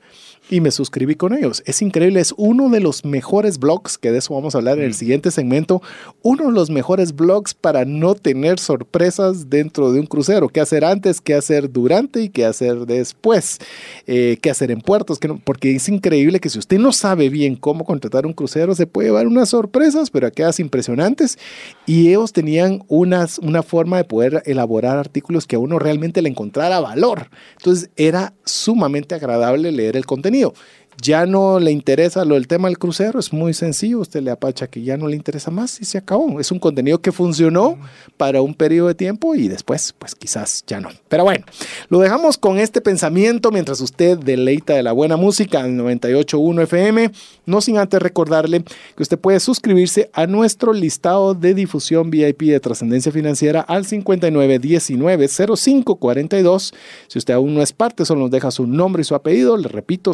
[0.52, 1.64] y me suscribí con ellos.
[1.66, 4.84] Es increíble, es uno de los mejores blogs, que de eso vamos a hablar en
[4.84, 5.82] el siguiente segmento,
[6.22, 10.49] uno de los mejores blogs para no tener sorpresas dentro de un crucero.
[10.49, 13.60] ¿Qué hacer antes, qué hacer durante y qué hacer después?
[14.08, 15.20] Eh, ¿Qué hacer en puertos?
[15.24, 18.88] No, porque es increíble que si usted no sabe bien cómo contratar un crucero, se
[18.88, 21.39] puede llevar unas sorpresas, pero aquellas impresionantes.
[21.86, 26.28] Y ellos tenían unas, una forma de poder elaborar artículos que a uno realmente le
[26.28, 27.30] encontrara valor.
[27.58, 30.54] Entonces era sumamente agradable leer el contenido mío.
[31.02, 34.68] Ya no le interesa lo del tema del crucero, es muy sencillo, usted le apacha
[34.68, 36.39] que ya no le interesa más y se acabó.
[36.39, 37.78] Es un contenido que funcionó
[38.18, 40.89] para un periodo de tiempo y después, pues quizás ya no.
[41.10, 41.46] Pero bueno,
[41.89, 47.12] lo dejamos con este pensamiento mientras usted deleita de la buena música en 98.1 FM,
[47.46, 48.64] no sin antes recordarle
[48.96, 56.74] que usted puede suscribirse a nuestro listado de difusión VIP de trascendencia financiera al 59190542.
[57.08, 59.68] Si usted aún no es parte, solo nos deja su nombre y su apellido, le
[59.68, 60.14] repito,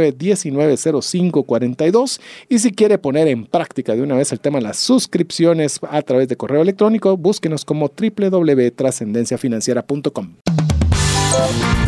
[0.00, 2.20] 59190542.
[2.48, 6.02] Y si quiere poner en práctica de una vez el tema de las suscripciones a
[6.02, 10.34] través de correo electrónico, búsquenos como www.trascendenciafinanciera.com.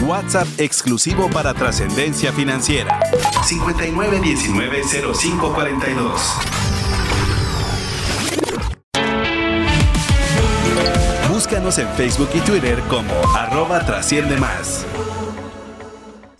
[0.06, 3.00] WhatsApp exclusivo para trascendencia financiera.
[3.44, 6.02] 59190542.
[11.28, 14.86] Búscanos en Facebook y Twitter como arroba trasciende más.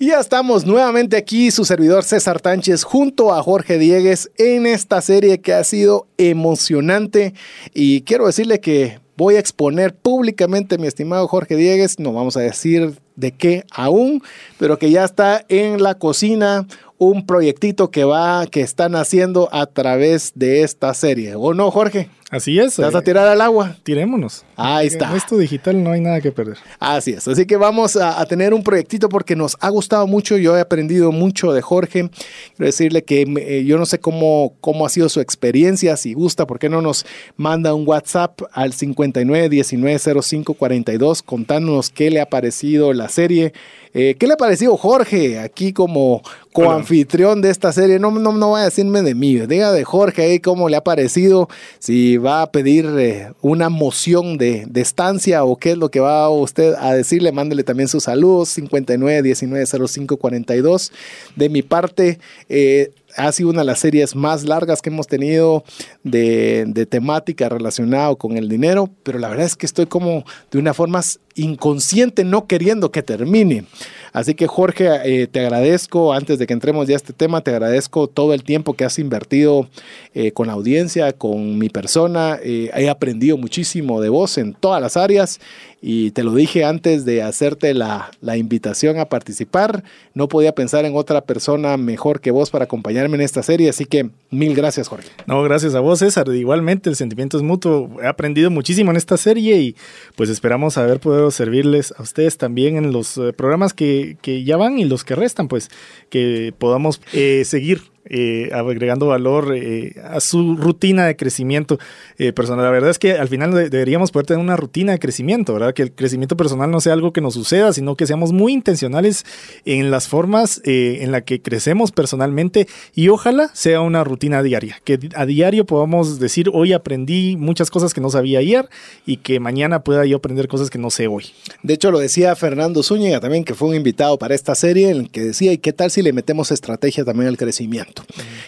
[0.02, 5.00] Y ya estamos nuevamente aquí, su servidor César Tánchez, junto a Jorge Diegues, en esta
[5.00, 7.34] serie que ha sido emocionante.
[7.72, 12.40] Y quiero decirle que voy a exponer públicamente, mi estimado Jorge Diegues, no vamos a
[12.40, 14.24] decir de qué aún,
[14.58, 16.66] pero que ya está en la cocina
[16.98, 21.36] un proyectito que va, que están haciendo a través de esta serie.
[21.36, 22.10] ¿O no, Jorge?
[22.32, 22.74] Así es.
[22.76, 23.76] ¿Te vas a tirar al agua?
[23.82, 24.46] Tirémonos.
[24.56, 25.10] Ahí está.
[25.10, 26.56] En esto digital no hay nada que perder.
[26.80, 27.28] Así es.
[27.28, 30.38] Así que vamos a, a, tener un proyectito porque nos ha gustado mucho.
[30.38, 32.08] Yo he aprendido mucho de Jorge.
[32.56, 35.98] Quiero decirle que eh, yo no sé cómo, cómo ha sido su experiencia.
[35.98, 37.04] Si gusta, ¿por qué no nos
[37.36, 43.52] manda un WhatsApp al 59190542 contándonos qué le ha parecido la serie?
[43.94, 46.22] Eh, ¿Qué le ha parecido Jorge aquí como,
[46.52, 47.98] coanfitrión de esta serie.
[47.98, 50.84] No, no, no vaya a decirme de mí, diga de Jorge ahí cómo le ha
[50.84, 55.90] parecido, si va a pedir eh, una moción de, de, estancia o qué es lo
[55.90, 57.32] que va usted a decirle.
[57.32, 60.92] Mándele también sus saludos, 59 19 05 42.
[61.36, 62.18] De mi parte,
[62.48, 65.64] eh, ha sido una de las series más largas que hemos tenido
[66.02, 70.58] de, de temática relacionada con el dinero, pero la verdad es que estoy como de
[70.58, 71.00] una forma
[71.34, 73.64] inconsciente no queriendo que termine.
[74.12, 77.50] Así que Jorge, eh, te agradezco, antes de que entremos ya a este tema, te
[77.50, 79.68] agradezco todo el tiempo que has invertido
[80.14, 82.38] eh, con la audiencia, con mi persona.
[82.42, 85.40] Eh, he aprendido muchísimo de vos en todas las áreas
[85.80, 89.82] y te lo dije antes de hacerte la, la invitación a participar.
[90.14, 93.86] No podía pensar en otra persona mejor que vos para acompañarme en esta serie, así
[93.86, 95.08] que mil gracias Jorge.
[95.26, 96.28] No, gracias a vos César.
[96.28, 97.90] Igualmente el sentimiento es mutuo.
[98.02, 99.76] He aprendido muchísimo en esta serie y
[100.16, 104.78] pues esperamos haber podido servirles a ustedes también en los programas que que, ya van
[104.78, 105.70] y los que restan, pues
[106.10, 111.78] que podamos eh, seguir eh, agregando valor eh, a su rutina de crecimiento
[112.18, 112.64] eh, personal.
[112.64, 115.72] La verdad es que al final deberíamos poder tener una rutina de crecimiento, ¿verdad?
[115.72, 119.24] Que el crecimiento personal no sea algo que nos suceda, sino que seamos muy intencionales
[119.64, 124.98] en las formas en la que crecemos personalmente y ojalá sea una rutina diaria, que
[125.14, 128.68] a diario podamos decir hoy aprendí muchas cosas que no sabía ayer
[129.06, 131.26] y que mañana pueda yo aprender cosas que no sé hoy.
[131.62, 134.96] De hecho, lo decía Fernando Zúñiga también, que fue un invitado para esta serie, en
[134.96, 137.91] el que decía, ¿y qué tal si le metemos estrategia también al crecimiento?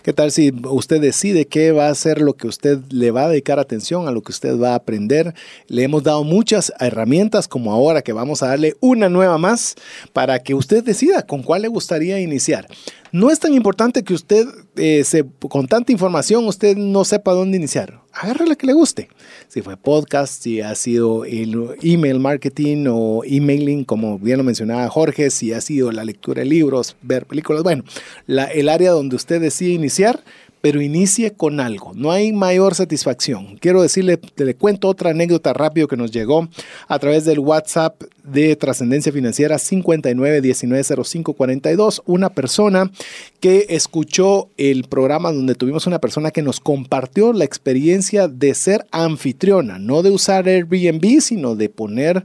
[0.02, 3.28] ¿Qué tal si usted decide qué va a ser lo que usted le va a
[3.28, 5.34] dedicar atención, a lo que usted va a aprender?
[5.68, 9.74] Le hemos dado muchas herramientas, como ahora que vamos a darle una nueva más
[10.12, 12.66] para que usted decida con cuál le gustaría iniciar.
[13.14, 14.44] No es tan importante que usted,
[14.74, 18.00] eh, se, con tanta información, usted no sepa dónde iniciar.
[18.12, 19.08] Agarre la que le guste.
[19.46, 24.88] Si fue podcast, si ha sido el email marketing o emailing, como bien lo mencionaba
[24.88, 27.62] Jorge, si ha sido la lectura de libros, ver películas.
[27.62, 27.84] Bueno,
[28.26, 30.24] el área donde usted decide iniciar,
[30.64, 31.92] pero inicie con algo.
[31.94, 33.58] No hay mayor satisfacción.
[33.58, 36.48] Quiero decirle, te le cuento otra anécdota rápido que nos llegó
[36.88, 42.00] a través del WhatsApp de Trascendencia Financiera 59190542.
[42.06, 42.90] Una persona
[43.40, 48.86] que escuchó el programa donde tuvimos una persona que nos compartió la experiencia de ser
[48.90, 52.24] anfitriona, no de usar Airbnb, sino de poner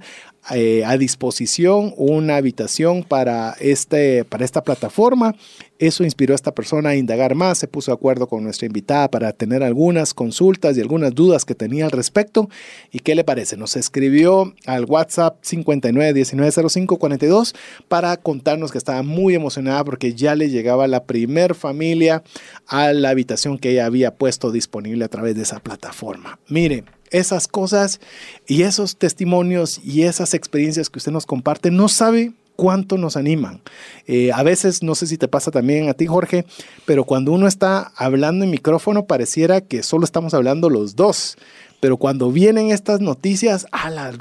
[0.52, 5.36] eh, a disposición una habitación para, este, para esta plataforma.
[5.80, 9.10] Eso inspiró a esta persona a indagar más, se puso de acuerdo con nuestra invitada
[9.10, 12.50] para tener algunas consultas y algunas dudas que tenía al respecto.
[12.91, 13.56] ¿Y qué le parece?
[13.56, 17.56] Nos escribió al WhatsApp 59190542
[17.88, 22.24] para contarnos que estaba muy emocionada porque ya le llegaba la primer familia
[22.68, 26.39] a la habitación que ella había puesto disponible a través de esa plataforma.
[26.50, 27.99] Mire, esas cosas
[28.47, 33.62] y esos testimonios y esas experiencias que usted nos comparte, no sabe cuánto nos animan.
[34.05, 36.45] Eh, a veces, no sé si te pasa también a ti, Jorge,
[36.86, 41.38] pero cuando uno está hablando en micrófono pareciera que solo estamos hablando los dos.
[41.80, 43.66] Pero cuando vienen estas noticias,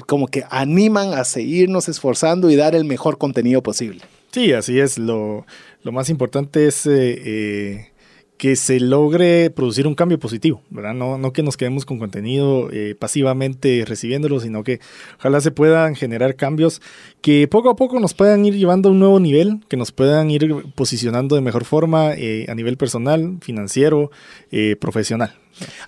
[0.07, 4.03] como que animan a seguirnos esforzando y dar el mejor contenido posible.
[4.31, 4.99] Sí, así es.
[4.99, 5.45] Lo,
[5.83, 6.91] más importante es eh,
[7.25, 7.91] eh,
[8.39, 10.95] que se logre producir un cambio positivo, ¿verdad?
[10.95, 14.81] No, no que nos quedemos con contenido eh, pasivamente recibiéndolo, sino que
[15.19, 16.81] ojalá se puedan generar cambios
[17.21, 20.31] que poco a poco nos puedan ir llevando a un nuevo nivel, que nos puedan
[20.31, 24.13] ir posicionando de mejor forma eh, a nivel personal, financiero,
[24.53, 25.35] eh, profesional.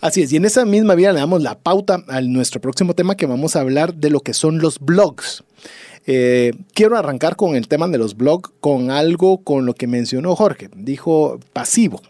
[0.00, 3.14] Así es, y en esa misma vía le damos la pauta a nuestro próximo tema
[3.14, 5.44] que vamos a hablar de lo que son los blogs.
[6.74, 10.68] quiero arrancar con el tema de los blogs con algo con lo que mencionó Jorge.
[10.74, 12.02] Dijo pasivo.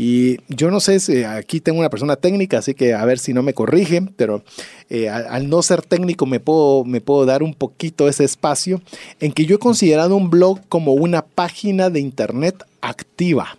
[0.00, 3.32] Y yo no sé si aquí tengo una persona técnica, así que a ver si
[3.32, 4.44] no me corrige, pero
[4.90, 8.80] eh, al, no ser técnico me puedo, me puedo dar un poquito ese espacio
[9.18, 13.58] en que yo he considerado un blog como una página de internet activa.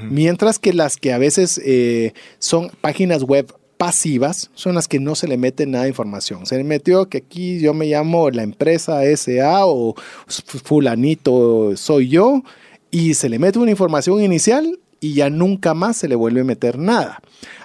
[0.00, 5.14] Mientras que las que a veces eh, son páginas web pasivas son las que no
[5.14, 6.46] se le mete nada de información.
[6.46, 9.94] Se le metió que aquí yo me llamo la empresa SA o
[10.26, 12.42] fulanito soy yo
[12.90, 16.44] y se le mete una información inicial y ya nunca más se le vuelve a
[16.44, 17.20] meter nada.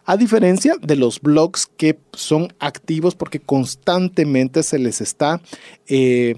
[0.05, 5.41] A diferencia de los blogs que son activos porque constantemente se les está
[5.87, 6.35] eh,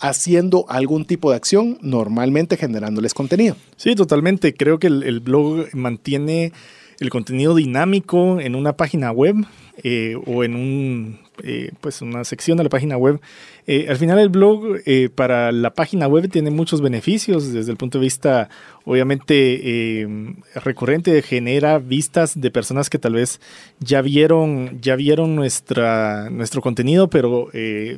[0.00, 3.56] haciendo algún tipo de acción, normalmente generándoles contenido.
[3.76, 4.54] Sí, totalmente.
[4.54, 6.52] Creo que el blog mantiene
[7.00, 9.36] el contenido dinámico en una página web
[9.82, 13.20] eh, o en un, eh, pues una sección de la página web.
[13.66, 14.78] Eh, al final el blog
[15.14, 18.48] para la página web tiene muchos beneficios desde el punto de vista
[18.84, 20.06] obviamente
[20.54, 23.40] recurrente, genera vistas de personas que tal vez
[23.80, 27.48] ya vieron, ya vieron nuestra, nuestro contenido, pero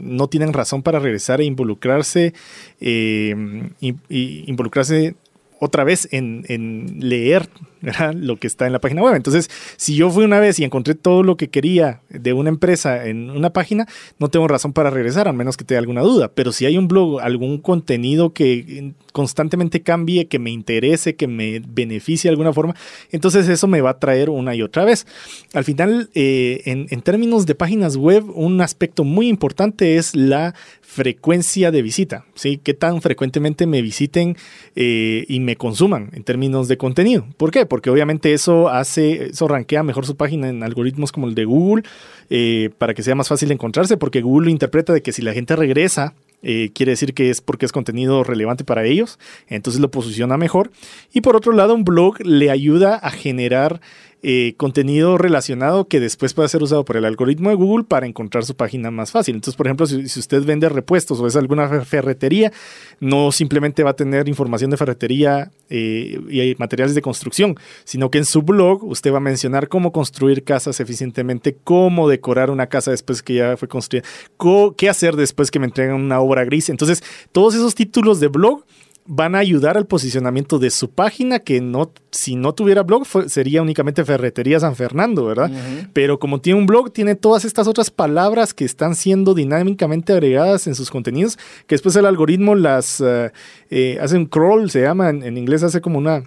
[0.00, 2.32] no tienen razón para regresar e involucrarse,
[2.78, 5.16] involucrarse
[5.60, 6.44] otra vez en,
[6.98, 7.48] leer
[8.14, 9.14] lo que está en la página web.
[9.14, 13.06] Entonces, si yo fui una vez y encontré todo lo que quería de una empresa
[13.06, 13.86] en una página,
[14.18, 16.30] no tengo razón para regresar, a menos que tenga alguna duda.
[16.34, 21.60] Pero si hay un blog, algún contenido que constantemente cambie, que me interese, que me
[21.60, 22.74] beneficie de alguna forma,
[23.12, 25.06] entonces eso me va a traer una y otra vez.
[25.54, 30.54] Al final, eh, en términos de páginas web, un aspecto muy importante es la
[30.96, 32.58] frecuencia de visita, ¿sí?
[32.62, 34.34] Qué tan frecuentemente me visiten
[34.74, 37.26] eh, y me consuman en términos de contenido.
[37.36, 37.66] ¿Por qué?
[37.66, 41.82] Porque obviamente eso hace, eso rankea mejor su página en algoritmos como el de Google
[42.30, 45.34] eh, para que sea más fácil encontrarse, porque Google lo interpreta de que si la
[45.34, 49.18] gente regresa eh, quiere decir que es porque es contenido relevante para ellos,
[49.48, 50.70] entonces lo posiciona mejor.
[51.12, 53.80] Y por otro lado, un blog le ayuda a generar
[54.22, 58.44] eh, contenido relacionado que después puede ser usado por el algoritmo de Google para encontrar
[58.44, 59.34] su página más fácil.
[59.34, 62.52] Entonces, por ejemplo, si, usted vende repuestos o es alguna ferretería,
[62.98, 68.18] no simplemente va a tener información de ferretería eh, y materiales de construcción, sino que
[68.18, 72.90] en su blog usted va a mencionar cómo construir casas eficientemente, cómo decorar una casa
[72.90, 74.06] después que ya fue construida,
[74.76, 76.68] qué hacer después que me entregan una obra gris.
[76.68, 77.02] Entonces,
[77.32, 78.64] todos esos títulos de blog
[79.06, 83.62] van a ayudar al posicionamiento de su página, que no, si no tuviera blog sería
[83.62, 85.50] únicamente Ferretería San Fernando, ¿verdad?
[85.92, 90.66] Pero como tiene un blog, tiene todas estas otras palabras que están siendo dinámicamente agregadas
[90.66, 91.36] en sus contenidos,
[91.66, 95.98] que después el algoritmo las eh, hace un crawl, se llama, en inglés hace como
[95.98, 96.24] una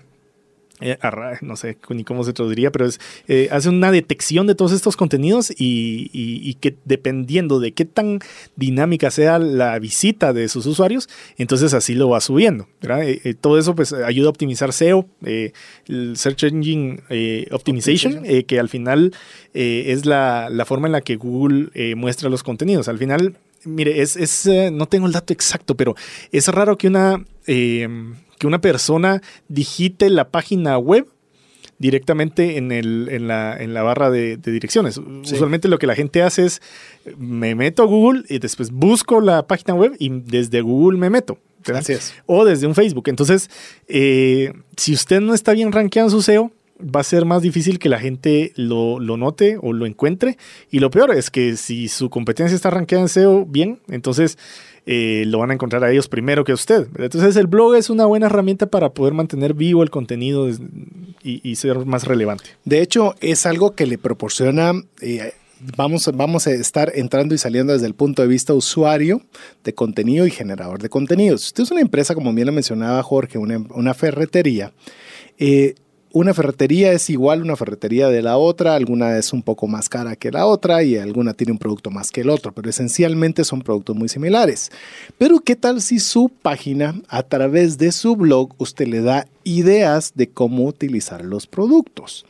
[0.82, 0.98] eh,
[1.42, 4.96] no sé ni cómo se traduciría, pero es, eh, hace una detección de todos estos
[4.96, 8.20] contenidos y, que dependiendo de qué tan
[8.56, 12.68] dinámica sea la visita de sus usuarios, entonces así lo va subiendo.
[12.82, 17.02] Eh, todo eso pues ayuda a optimizar SEO, el Search Engine
[17.52, 19.14] Optimization, que al final
[19.54, 22.88] es la, la, forma en la que Google muestra los contenidos.
[22.88, 25.96] Al final, mire, es, es no tengo el dato exacto, pero
[26.32, 27.24] es raro que una
[28.40, 31.06] que una persona digite la página web
[31.78, 34.98] directamente en, el, en, la, en la barra de, direcciones.
[34.98, 36.62] Usualmente lo que la gente hace es,
[37.18, 41.38] me meto a Google y después busco la página web y desde Google me meto.
[41.64, 42.14] Gracias.
[42.26, 43.08] O desde un Facebook.
[43.08, 43.50] Entonces,
[43.88, 47.80] eh, si usted no está bien rankeado en su SEO, va a ser más difícil
[47.80, 50.38] que la gente lo, lo, note o lo encuentre.
[50.72, 54.38] Y lo peor es que si su competencia está rankeada en SEO bien, entonces
[54.92, 56.88] eh, lo van a encontrar a ellos primero que a usted.
[56.98, 60.50] Entonces el blog es una buena herramienta para poder mantener vivo el contenido
[61.22, 62.46] y, ser más relevante.
[62.66, 64.74] De hecho, es algo que le proporciona...
[65.00, 65.32] Eh,
[65.78, 69.22] vamos, vamos a estar entrando y saliendo desde el punto de vista usuario
[69.64, 71.38] de contenido y generador de contenido.
[71.38, 74.74] Si usted es una empresa, como bien lo mencionaba Jorge, una, una ferretería,
[75.38, 75.76] eh,
[76.12, 80.16] una ferretería es igual una ferretería de la otra, alguna es un poco más cara
[80.16, 83.62] que la otra y alguna tiene un producto más que el otro, pero esencialmente son
[83.62, 84.72] productos muy similares.
[85.18, 90.14] Pero ¿qué tal si su página, a través de su blog, usted le da ideas
[90.16, 92.26] de cómo utilizar los productos.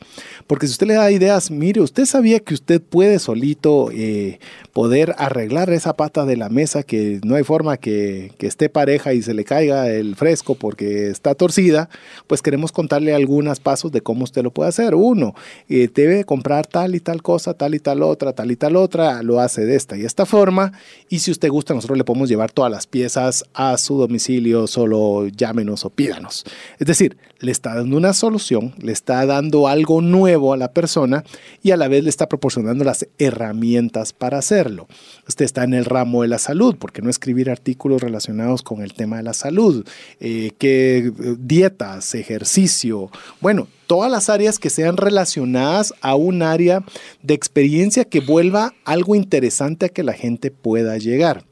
[0.46, 4.38] Porque si usted le da ideas, mire, usted sabía que usted puede solito eh,
[4.72, 9.22] poder arreglar esa pata de la mesa que no hay forma que, esté pareja y
[9.22, 11.88] se le caiga el fresco porque está torcida,
[12.26, 14.94] pues queremos contarle algunos pasos de cómo usted lo puede hacer.
[14.94, 15.34] Uno,
[15.68, 19.22] eh, debe comprar tal y tal cosa, tal y tal otra, tal y tal otra,
[19.22, 20.72] lo hace de esta y esta forma.
[21.08, 25.28] Y si usted gusta, nosotros le podemos llevar todas las piezas a su domicilio, solo
[25.28, 26.44] llámenos o pídanos.
[26.78, 31.24] Es decir, le está dando una solución, le está dando algo nuevo a la persona
[31.62, 34.88] y a la vez le está proporcionando las herramientas para hacerlo.
[35.28, 38.82] Usted está en el ramo de la salud, ¿por qué no escribir artículos relacionados con
[38.82, 39.86] el tema de la salud?
[40.20, 46.84] Eh, que dietas, ejercicio, bueno, todas las áreas que sean relacionadas a un área
[47.22, 51.44] de experiencia que vuelva algo interesante a que la gente pueda llegar.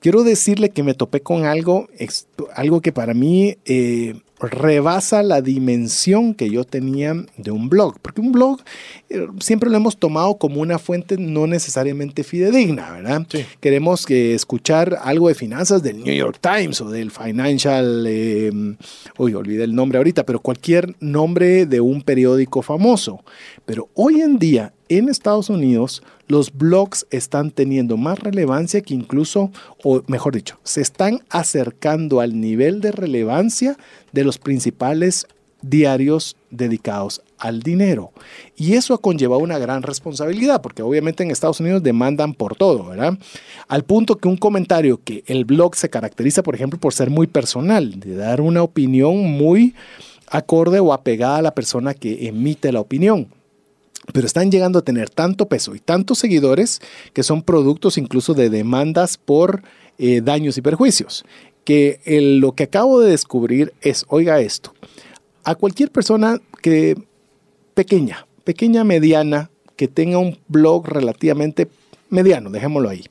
[0.00, 1.88] Quiero decirle que me topé con algo,
[2.54, 8.20] algo que para mí eh, rebasa la dimensión que yo tenía de un blog, porque
[8.20, 8.60] un blog
[9.08, 13.26] eh, siempre lo hemos tomado como una fuente no necesariamente fidedigna, ¿verdad?
[13.60, 18.50] Queremos que escuchar algo de finanzas del New York Times o del Financial, eh,
[19.18, 23.22] uy, olvidé el nombre ahorita, pero cualquier nombre de un periódico famoso.
[23.66, 29.50] Pero hoy en día en Estados Unidos los blogs están teniendo más relevancia que incluso,
[29.82, 33.76] o mejor dicho, se están acercando al nivel de relevancia
[34.12, 35.26] de los principales
[35.60, 38.12] diarios dedicados al dinero.
[38.56, 42.84] Y eso ha conllevado una gran responsabilidad, porque obviamente en Estados Unidos demandan por todo,
[42.84, 43.18] ¿verdad?
[43.66, 47.26] Al punto que un comentario que el blog se caracteriza, por ejemplo, por ser muy
[47.26, 49.74] personal, de dar una opinión muy
[50.28, 53.26] acorde o apegada a la persona que emite la opinión
[54.12, 56.80] pero están llegando a tener tanto peso y tantos seguidores
[57.12, 59.62] que son productos incluso de demandas por
[59.98, 61.24] eh, daños y perjuicios.
[61.64, 62.00] que
[62.40, 64.72] lo que acabo de descubrir es, oiga esto,
[65.44, 66.96] a cualquier persona que
[67.74, 71.68] pequeña, pequeña, mediana, que tenga un blog relativamente
[72.08, 73.04] mediano, dejémoslo ahí,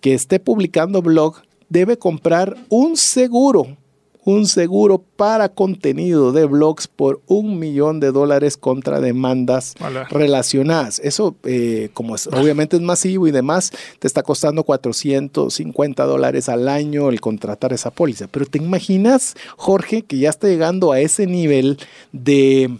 [0.00, 1.36] que esté publicando blog,
[1.68, 3.76] debe comprar un seguro
[4.24, 9.74] un seguro para contenido de blogs por un millón de dólares contra demandas
[10.10, 11.00] relacionadas.
[11.00, 16.68] Eso, eh, como es, obviamente es masivo y demás, te está costando 450 dólares al
[16.68, 18.28] año el contratar esa póliza.
[18.28, 21.78] Pero te imaginas, Jorge, que ya está llegando a ese nivel
[22.12, 22.70] de,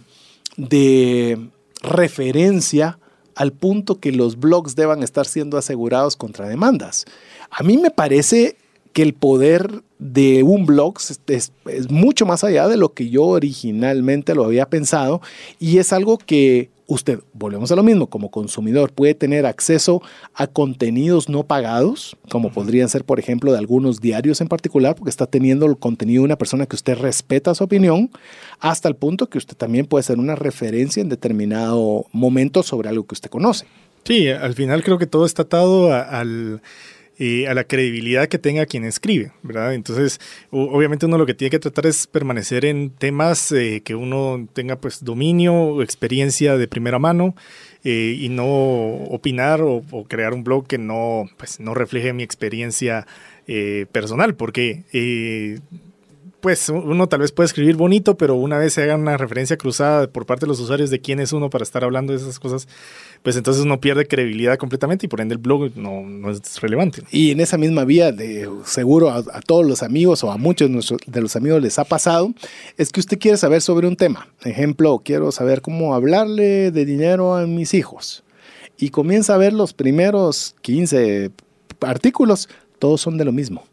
[0.55, 1.49] de
[1.81, 2.99] referencia
[3.35, 7.05] al punto que los blogs deban estar siendo asegurados contra demandas.
[7.49, 8.57] A mí me parece
[8.93, 10.95] que el poder de un blog
[11.27, 11.51] es,
[11.89, 15.21] mucho más allá de lo que yo originalmente lo había pensado
[15.59, 20.01] y es algo que usted, volvemos a lo mismo, como consumidor puede tener acceso
[20.33, 25.09] a contenidos no pagados, como podrían ser, por ejemplo, de algunos diarios en particular, porque
[25.09, 28.11] está teniendo el contenido de una persona que usted respeta su opinión,
[28.59, 33.05] hasta el punto que usted también puede ser una referencia en determinado momento sobre algo
[33.05, 33.65] que usted conoce.
[34.03, 36.61] Sí, al final creo que todo está atado al
[37.19, 39.73] a la credibilidad que tenga quien escribe, ¿verdad?
[39.73, 40.19] Entonces,
[40.51, 44.77] obviamente uno lo que tiene que tratar es permanecer en temas eh, que uno tenga
[44.77, 47.35] pues dominio, o experiencia de primera mano
[47.83, 53.05] eh, y no opinar o, crear un blog que no, pues, no refleje mi experiencia
[53.47, 54.83] eh, personal, porque
[56.43, 60.07] pues uno tal vez puede escribir bonito, pero una vez se haga una referencia cruzada
[60.07, 62.67] por parte de los usuarios de quién es uno para estar hablando de esas cosas,
[63.23, 67.01] pues entonces uno pierde credibilidad completamente y por ende el blog no, es relevante.
[67.09, 70.69] Y en esa misma vía, de seguro a, todos los amigos o a muchos
[71.07, 72.33] de los amigos les ha pasado,
[72.77, 74.27] es que usted quiere saber sobre un tema.
[74.43, 78.23] Ejemplo, quiero saber cómo hablarle de dinero a mis hijos.
[78.77, 81.31] Y comienza a ver los primeros 15
[81.81, 83.63] artículos, todos son de lo mismo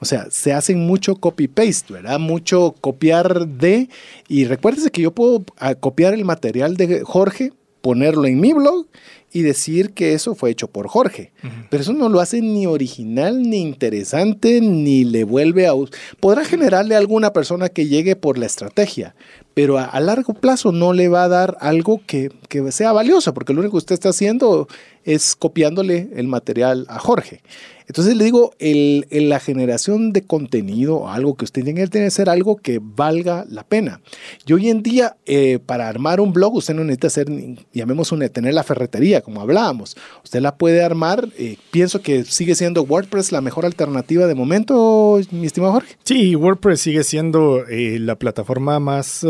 [0.00, 2.18] o sea, se hacen mucho copy-paste, ¿verdad?
[2.18, 3.88] Mucho copiar de...
[4.28, 7.52] Y recuérdese que yo puedo ah, copiar el material de Jorge,
[7.86, 8.88] ponerlo en mi blog
[9.32, 11.30] y decir que eso fue hecho por Jorge.
[11.70, 15.72] Pero eso no lo hace ni original, ni interesante, ni le vuelve a...
[16.18, 19.14] Podrá generarle a alguna persona que llegue por la estrategia,
[19.54, 23.52] pero a, largo plazo no le va a dar algo que, que, sea valioso, porque
[23.52, 24.66] lo único que usted está haciendo
[25.04, 27.40] es copiándole el material a Jorge.
[27.86, 32.56] Entonces le digo, el, la generación de contenido, algo que usted tiene que ser algo
[32.56, 34.00] que valga la pena.
[34.44, 37.28] Y hoy en día, eh, para armar un blog, usted no necesita hacer,
[37.72, 39.96] llamemos una, tener la ferretería, como hablábamos.
[40.24, 41.28] Usted la puede armar.
[41.38, 45.96] Eh, pienso que sigue siendo WordPress la mejor alternativa de momento, mi estimado Jorge.
[46.04, 49.24] Sí, WordPress sigue siendo eh, la plataforma más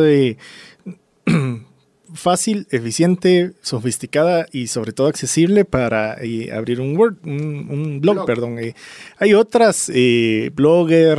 [2.15, 8.59] fácil, eficiente, sofisticada y sobre todo accesible para eh, abrir un Word, un, blog, perdón.
[8.59, 8.75] Eh.
[9.19, 11.19] hay otras, eh, Blogger,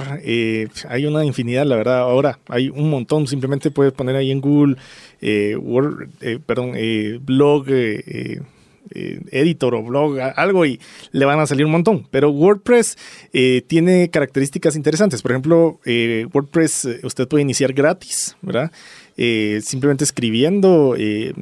[0.90, 2.00] hay una infinidad, la verdad.
[2.00, 3.28] Ahora hay un montón.
[3.28, 4.76] Simplemente puedes poner ahí en Google
[5.58, 6.10] Word,
[6.46, 6.74] perdón,
[7.26, 7.68] blog.
[8.90, 10.80] editor o blog, algo y
[11.12, 12.08] le van a salir un montón.
[12.10, 12.98] Pero WordPress
[13.68, 15.22] tiene características interesantes.
[15.22, 15.80] Por ejemplo,
[16.34, 18.72] WordPress usted puede iniciar gratis, ¿verdad?
[19.18, 20.96] Eh, simplemente escribiendo.
[20.98, 21.34] Eh,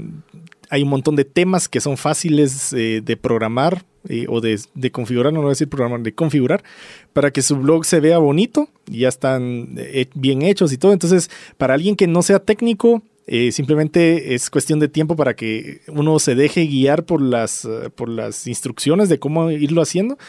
[0.69, 3.83] hay un montón de temas que son fáciles eh, de programar
[4.27, 6.63] o de, configurar, no voy a decir programar, de configurar,
[7.11, 8.69] para que su blog se vea bonito.
[8.85, 9.75] Ya están
[10.13, 10.93] bien hechos y todo.
[10.93, 13.01] Entonces, para alguien que no sea técnico,
[13.49, 18.45] simplemente es cuestión de tiempo para que uno se deje guiar por las, por las
[18.45, 20.19] instrucciones de cómo irlo haciendo.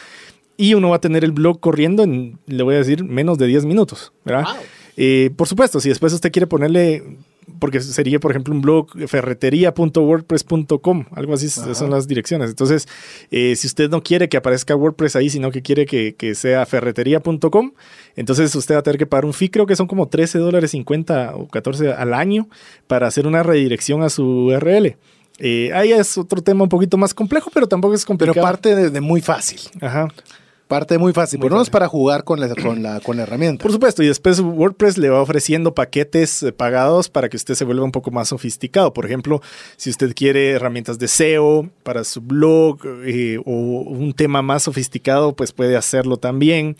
[0.57, 3.45] Y uno va a tener el blog corriendo en, le voy a decir, menos de
[3.45, 4.11] 10 minutos.
[4.25, 4.45] ¿verdad?
[5.35, 7.03] por supuesto, si después usted quiere ponerle
[7.59, 12.49] porque sería, por ejemplo, un blog ferretería.wordpress.com, algo así son las direcciones.
[12.49, 12.87] Entonces,
[13.31, 17.71] eh, si usted no quiere que aparezca WordPress ahí, sino que quiere que, sea ferretería.com,
[18.15, 20.71] entonces usted va a tener que pagar un fee, creo que son como 13 dólares
[20.71, 22.47] 50 o 14 al año
[22.87, 24.97] para hacer una redirección a su URL.
[25.39, 28.33] Eh, ahí es otro tema un poquito más complejo, pero tampoco es complicado.
[28.33, 29.59] Pero parte de muy fácil.
[29.81, 30.07] Ajá.
[30.67, 33.63] Parte muy fácil, pero no es para jugar con la, con, la, con la herramienta.
[33.63, 37.63] Por supuesto, y después WordPress le va ofreciendo paquetes eh, pagados para que usted se
[37.63, 38.91] vuelva un poco más sofisticado.
[38.91, 39.41] Por ejemplo,
[39.77, 45.33] si usted quiere herramientas de SEO para su blog eh, o un tema más sofisticado,
[45.37, 46.75] pues puede hacerlo también.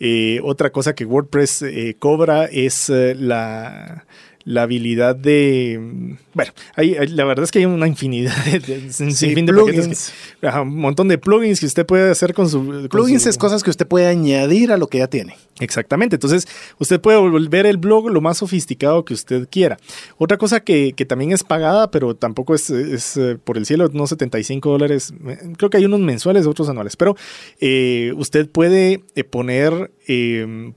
[0.00, 1.64] Eh, otra cosa que WordPress
[1.98, 4.04] cobra es la
[4.44, 6.16] la habilidad de.
[6.32, 10.12] Bueno, hay, la verdad es que hay una infinidad de, Sí, fin de plugins.
[10.40, 12.64] que- ajá, un montón de plugins que usted puede hacer con su.
[12.64, 15.36] con Plugins su- es cosas que usted puede añadir a lo que ya tiene.
[15.58, 19.76] Exactamente, entonces usted puede volver el blog lo más sofisticado que usted quiera.
[20.16, 23.90] Otra cosa que, que también es pagada, pero tampoco es, es, eh, por el cielo,
[23.92, 27.14] no 75 dólares, eh, creo que hay unos mensuales, otros anuales, pero
[27.60, 30.72] eh, usted puede poner, eh,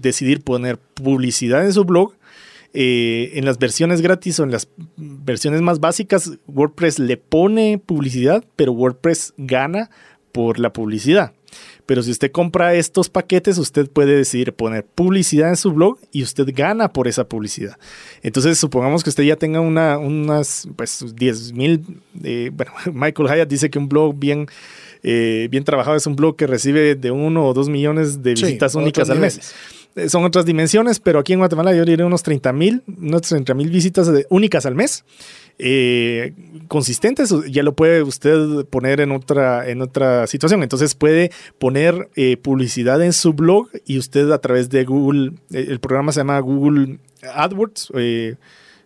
[0.00, 2.12] decidir poner publicidad en su blog.
[2.74, 8.44] Eh, en las versiones gratis o en las versiones más básicas, WordPress le pone publicidad,
[8.56, 9.90] pero WordPress gana
[10.32, 11.32] por la publicidad.
[11.86, 16.22] Pero si usted compra estos paquetes, usted puede decidir poner publicidad en su blog y
[16.22, 17.78] usted gana por esa publicidad.
[18.22, 22.02] Entonces, supongamos que usted ya tenga una, unas pues, 10 mil.
[22.22, 24.46] eh, bueno, Michael Hyatt dice que un blog bien,
[25.02, 28.44] eh, bien trabajado es un blog que recibe de uno o dos millones de Sí,
[28.44, 29.36] visitas únicas al mes.
[29.36, 29.54] niveles.
[30.08, 33.70] Son otras dimensiones, pero aquí en Guatemala yo diré unos 30 mil, unos 30 mil
[33.70, 35.04] visitas únicas al mes.
[35.58, 36.34] eh,
[36.68, 40.62] consistentes, ya lo puede usted poner en otra, en otra situación.
[40.62, 45.66] Entonces puede poner eh, publicidad en su blog y usted a través de Google, eh,
[45.68, 46.98] el programa se llama Google
[47.34, 47.92] AdWords.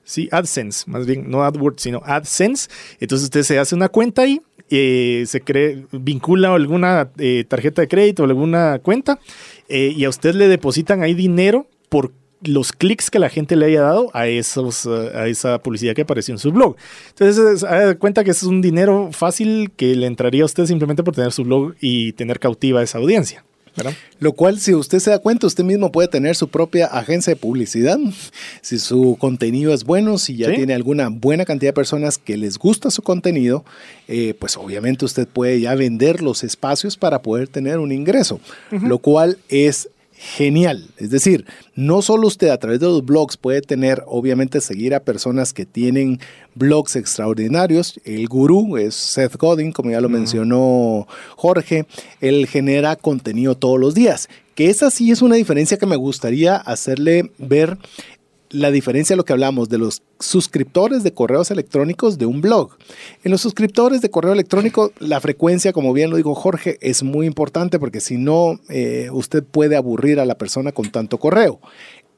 [0.05, 2.68] Sí, AdSense, más bien, no AdWords, sino AdSense.
[2.98, 4.43] Entonces usted se hace una cuenta ahí,
[4.73, 9.19] eh, se cree, vincula alguna eh, tarjeta de crédito o alguna cuenta
[9.69, 12.12] eh, y a usted le depositan ahí dinero por
[12.44, 16.03] los clics que la gente le haya dado a, esos, eh, a esa publicidad que
[16.03, 16.77] apareció en su blog.
[17.11, 21.15] Entonces, haga cuenta que es un dinero fácil que le entraría a usted simplemente por
[21.15, 23.44] tener su blog y tener cautiva esa audiencia.
[23.77, 23.93] ¿Verdad?
[24.19, 27.36] Lo cual, si usted se da cuenta, usted mismo puede tener su propia agencia de
[27.36, 27.99] publicidad.
[28.61, 30.57] Si su contenido es bueno, si ya Sí.
[30.57, 33.65] tiene alguna buena cantidad de personas que les gusta su contenido,
[34.09, 38.40] eh, pues obviamente usted puede ya vender los espacios para poder tener un ingreso,
[38.70, 39.89] lo cual es
[40.23, 40.89] genial.
[40.99, 45.01] Es decir, no solo usted a través de los blogs puede tener, obviamente, seguir a
[45.01, 46.20] personas que tienen
[46.55, 48.01] blogs extraordinarios.
[48.05, 51.86] El gurú es Seth Godin, como ya lo mencionó Jorge.
[52.20, 54.28] Él genera contenido todos los días.
[54.55, 57.78] Que esa sí es una diferencia que me gustaría hacerle ver
[58.53, 62.77] la diferencia de lo que hablamos de los suscriptores de correos electrónicos de un blog.
[63.24, 67.27] En los suscriptores de correo electrónico, la frecuencia, como bien lo dijo Jorge, es muy
[67.27, 71.61] importante porque si no, eh, usted puede aburrir a la persona con tanto correo.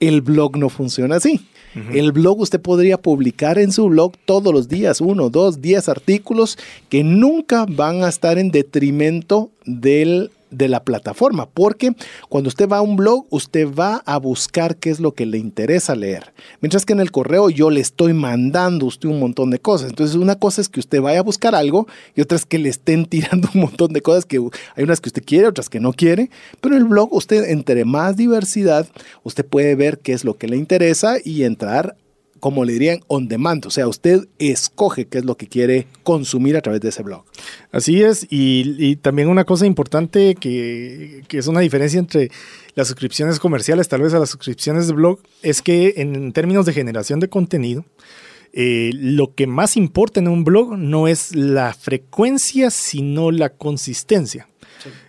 [0.01, 1.47] El blog no funciona así.
[1.93, 6.57] El blog usted podría publicar en su blog todos los días, uno, dos, diez artículos
[6.89, 11.95] que nunca van a estar en detrimento del de la plataforma, porque
[12.29, 15.39] cuando usted va a un blog, usted va a buscar qué es lo que le
[15.39, 16.33] interesa leer.
[16.61, 19.91] Mientras que en el correo yo le estoy mandando a usted un montón de cosas.
[19.91, 22.69] Entonces, una cosa es que usted vaya a buscar algo y otra es que le
[22.69, 24.41] estén tirando un montón de cosas que
[24.77, 26.31] hay unas que usted quiere, otras que no quiere.
[26.61, 28.87] Pero en el blog, usted, entre más diversidad,
[29.23, 31.97] usted puede ver qué es lo que le interesa y entrar
[32.45, 33.65] como le dirían, on demand.
[33.65, 37.25] O sea, usted escoge qué es lo que quiere consumir a través de ese blog.
[37.73, 42.31] Así es, y, y también una cosa importante que, que es una diferencia entre
[42.75, 46.75] las suscripciones comerciales, tal vez a las suscripciones de blog, es que en términos de
[46.75, 47.87] generación de contenido,
[48.53, 54.51] eh, lo que más importa en un blog no es la frecuencia, sino la consistencia.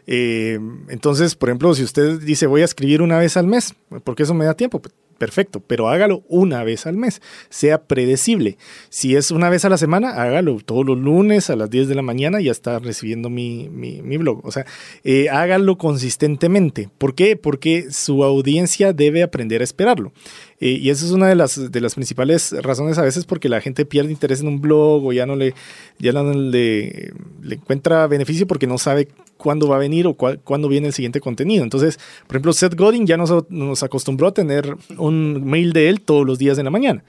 [0.08, 0.58] Eh,
[0.88, 3.76] entonces, por ejemplo, si usted dice voy a escribir una vez al mes,
[4.06, 8.58] porque eso me da tiempo, pues, perfecto, pero hágalo una vez al mes, sea predecible.
[8.90, 11.96] Si es una vez a la semana, hágalo todos los lunes a las 10 de
[11.96, 14.46] la mañana y ya está recibiendo mi, mi, mi blog.
[14.46, 14.66] O sea,
[15.04, 16.90] eh, hágalo consistentemente.
[16.98, 17.36] ¿Por qué?
[17.36, 20.12] Porque su audiencia debe aprender a esperarlo.
[20.60, 23.60] Eh, y esa es una de las, de las principales razones a veces porque la
[23.60, 25.54] gente pierde interés en un blog o ya no le,
[26.00, 27.12] ya no le
[27.50, 29.10] encuentra beneficio porque no sabe
[29.46, 31.64] cuándo va a venir o cuándo viene el siguiente contenido.
[31.64, 36.02] Entonces, por ejemplo, Seth Godin ya nos, nos acostumbró a tener un mail de él
[36.02, 37.04] todos los días de la mañana,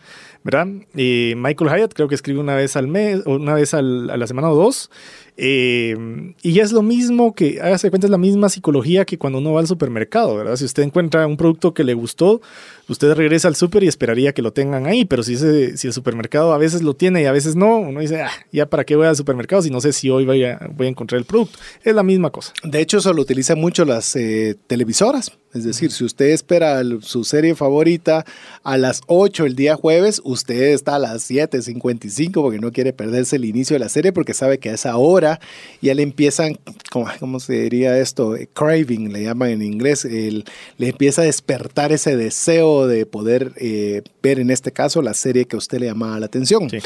[0.47, 0.69] ¿verdad?
[0.95, 4.27] Eh, Michael Hyatt creo que escribe una vez al mes, o una vez a la
[4.29, 4.91] semana o dos.
[5.37, 9.53] Eh, y es lo mismo que, hágase cuenta, es la misma psicología que cuando uno
[9.53, 10.57] va al supermercado, ¿verdad?
[10.57, 12.41] Si usted encuentra un producto que le gustó,
[12.89, 15.93] usted regresa al super y esperaría que lo tengan ahí, pero si, ese, si el
[15.93, 18.97] supermercado a veces lo tiene y a veces no, uno dice, ah, ya para qué
[18.97, 21.59] voy al supermercado si no sé si hoy voy a, voy a encontrar el producto.
[21.83, 22.53] Es la misma cosa.
[22.63, 25.33] De hecho, eso lo utilizan mucho las eh, televisoras.
[25.57, 28.25] Es decir, si usted espera el- su serie favorita
[28.63, 33.37] a las 8 el día jueves, usted está a las 7.55 porque no quiere perderse
[33.37, 35.41] el inicio de la serie porque sabe que a esa hora
[35.83, 36.59] ya le empiezan,
[36.91, 38.37] ¿cómo, cómo se diría esto?
[38.37, 40.45] Eh, Craving, le llaman en inglés, el-
[40.79, 45.47] le empieza a despertar ese deseo de poder eh, ver en este caso la serie
[45.47, 46.69] que a usted le llamaba la atención.
[46.71, 46.79] Sí.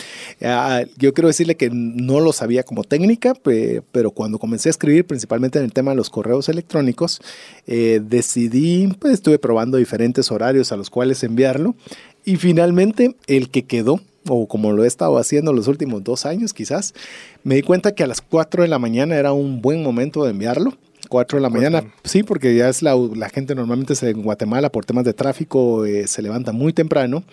[0.42, 4.70] Ah, yo quiero decirle que no lo sabía como técnica, pe- pero cuando comencé a
[4.70, 7.20] escribir, principalmente en el tema de los correos electrónicos,
[7.66, 8.59] eh, decidí,
[8.98, 11.74] pues estuve probando diferentes horarios a los cuales enviarlo
[12.24, 16.52] Y finalmente, el que quedó, o como lo he estado haciendo los últimos dos años
[16.52, 16.94] quizás,
[17.42, 20.30] me di cuenta que a las 4 de la mañana era un buen momento de
[20.30, 20.74] enviarlo.
[21.09, 24.70] 4 de la mañana, sí, porque ya es la, la gente normalmente se- en Guatemala
[24.70, 27.24] por temas de tráfico eh, se levanta muy temprano.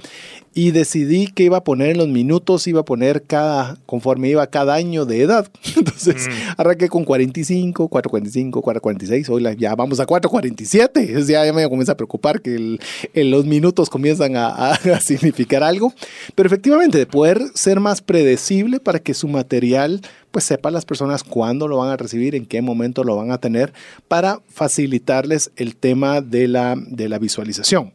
[0.53, 4.47] Y decidí que iba a poner en los minutos, iba a poner cada, conforme iba
[4.47, 5.47] cada año de edad.
[5.75, 6.27] Entonces
[6.57, 11.63] arranqué con 45, 445, 446, hoy la- ya vamos a 447, Entonces, ya, ya me
[11.69, 12.79] comienza a preocupar que el-
[13.13, 15.93] el- los minutos comienzan a, a- a significar algo,
[16.33, 20.01] pero efectivamente de poder ser más predecible para que su material
[20.37, 23.39] pues sepa las personas cuándo lo van a recibir, en qué momento lo van a
[23.39, 23.73] tener,
[24.07, 27.91] para facilitarles el tema de la, de la visualización.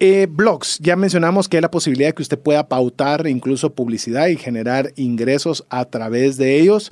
[0.00, 4.28] Eh, blogs, ya mencionamos que hay la posibilidad de que usted pueda pautar incluso publicidad
[4.28, 6.90] y generar ingresos a través de ellos.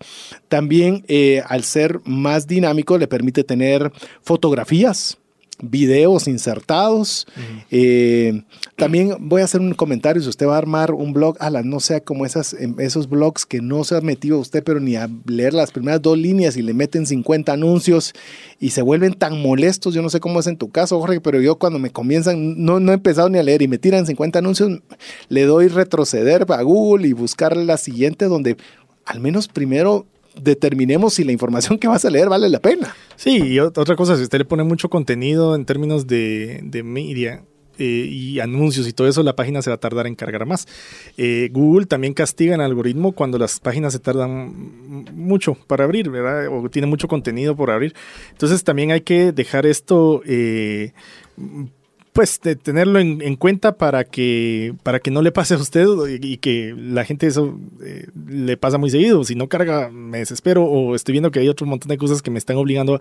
[0.50, 3.90] También eh, al ser más dinámico le permite tener
[4.20, 5.16] fotografías,
[5.62, 7.26] videos insertados.
[7.70, 8.42] Eh,
[8.76, 11.80] también voy a hacer un comentario, si usted va a armar un blog, ala, no
[11.80, 15.08] sea como esas, em, esos blogs que no se ha metido usted, pero ni a
[15.26, 18.12] leer las primeras dos líneas y le meten 50 anuncios
[18.60, 21.40] y se vuelven tan molestos, yo no sé cómo es en tu caso, Jorge, pero
[21.40, 24.38] yo cuando me comienzan, no, no he empezado ni a leer y me tiran 50
[24.38, 24.80] anuncios,
[25.28, 28.56] le doy retroceder a Google y buscar la siguiente donde
[29.04, 30.06] al menos primero
[30.40, 32.94] determinemos si la información que vas a leer vale la pena.
[33.16, 36.82] Sí, y ot- otra cosa, si usted le pone mucho contenido en términos de, de
[36.82, 37.44] media
[37.78, 40.66] eh, y anuncios y todo eso, la página se va a tardar en cargar más.
[41.16, 46.48] Eh, Google también castiga en algoritmo cuando las páginas se tardan mucho para abrir, ¿verdad?
[46.52, 47.94] O tiene mucho contenido por abrir.
[48.30, 50.22] Entonces también hay que dejar esto...
[50.26, 50.92] eh,
[52.14, 55.84] pues de tenerlo en, en cuenta para que para que no le pase a usted
[56.08, 59.24] y, que la gente eso eh, le pasa muy seguido.
[59.24, 62.30] Si no carga, me desespero o estoy viendo que hay otro montón de cosas que
[62.30, 63.00] me están obligando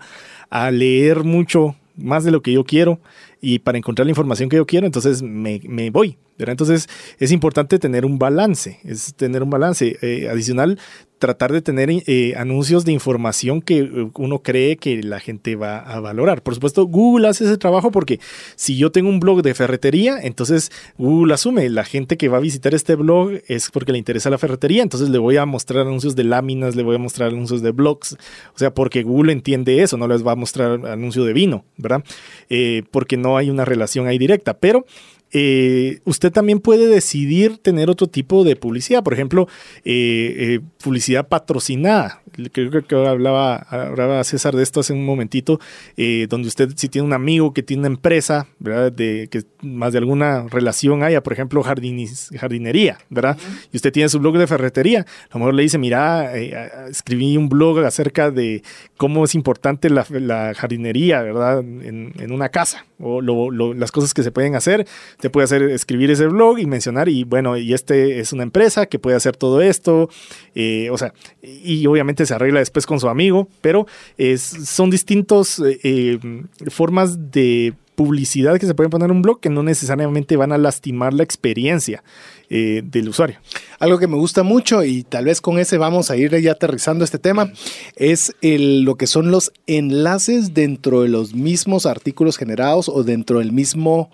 [0.50, 2.98] a leer mucho más de lo que yo quiero
[3.40, 6.18] y para encontrar la información que yo quiero, entonces me, me voy.
[6.38, 6.88] Entonces
[7.18, 10.78] es importante tener un balance, es tener un balance eh, adicional,
[11.18, 15.78] tratar de tener eh, anuncios de información que eh, uno cree que la gente va
[15.78, 16.42] a valorar.
[16.42, 18.20] Por supuesto, Google hace ese trabajo porque
[18.56, 22.40] si yo tengo un blog de ferretería, entonces Google asume la gente que va a
[22.40, 26.16] visitar este blog es porque le interesa la ferretería, entonces le voy a mostrar anuncios
[26.16, 28.14] de láminas, le voy a mostrar anuncios de blogs,
[28.54, 32.04] o sea, porque Google entiende eso, no les va a mostrar anuncio de vino, ¿verdad?
[32.90, 34.84] Porque no hay una relación ahí directa, pero
[35.36, 39.48] eh, usted también puede decidir tener otro tipo de publicidad, por ejemplo,
[39.84, 42.22] eh, eh, publicidad patrocinada.
[42.52, 45.60] Creo que, hablaba, hablaba César de esto hace un momentito,
[46.28, 48.90] donde usted si tiene un amigo que tiene una empresa, ¿verdad?
[48.90, 53.38] De, que más de alguna relación haya, por ejemplo, jardinería, ¿verdad?
[53.72, 56.36] Y usted tiene su blog de ferretería, a lo mejor le dice, mira,
[56.88, 58.64] escribí un blog acerca de
[58.96, 61.60] cómo es importante la, la jardinería, ¿verdad?
[61.60, 64.86] En, una casa, o lo, lo, las cosas que se pueden hacer.
[65.20, 68.86] Te puede hacer escribir ese blog y mencionar, y bueno, y este es una empresa
[68.86, 70.08] que puede hacer todo esto,
[70.54, 71.12] eh, o sea,
[71.42, 73.86] y obviamente se arregla después con su amigo, pero
[74.38, 76.18] son distintos eh,
[76.68, 80.58] formas de publicidad que se pueden poner en un blog que no necesariamente van a
[80.58, 82.02] lastimar la experiencia
[82.50, 83.38] eh, del usuario.
[83.78, 87.04] Algo que me gusta mucho y tal vez con ese vamos a ir ya aterrizando
[87.04, 87.52] este tema
[87.96, 93.38] es el, lo que son los enlaces dentro de los mismos artículos generados o dentro
[93.40, 94.10] del mismo...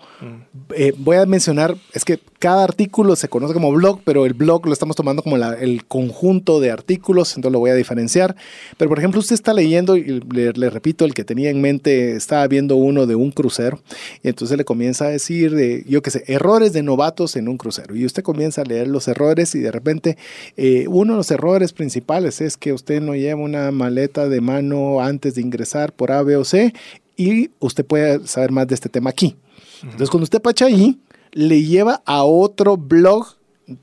[0.75, 4.65] Eh, voy a mencionar, es que cada artículo se conoce como blog, pero el blog
[4.65, 8.35] lo estamos tomando como la, el conjunto de artículos, entonces lo voy a diferenciar.
[8.77, 12.15] Pero por ejemplo, usted está leyendo, y le, le repito, el que tenía en mente,
[12.15, 13.79] estaba viendo uno de un crucero,
[14.23, 17.57] y entonces le comienza a decir, de, yo qué sé, errores de novatos en un
[17.57, 17.95] crucero.
[17.95, 20.17] Y usted comienza a leer los errores y de repente
[20.57, 25.01] eh, uno de los errores principales es que usted no lleva una maleta de mano
[25.01, 26.73] antes de ingresar por A, B o C
[27.17, 29.35] y usted puede saber más de este tema aquí.
[29.83, 30.99] Entonces cuando usted pacha ahí,
[31.31, 33.35] le lleva a otro blog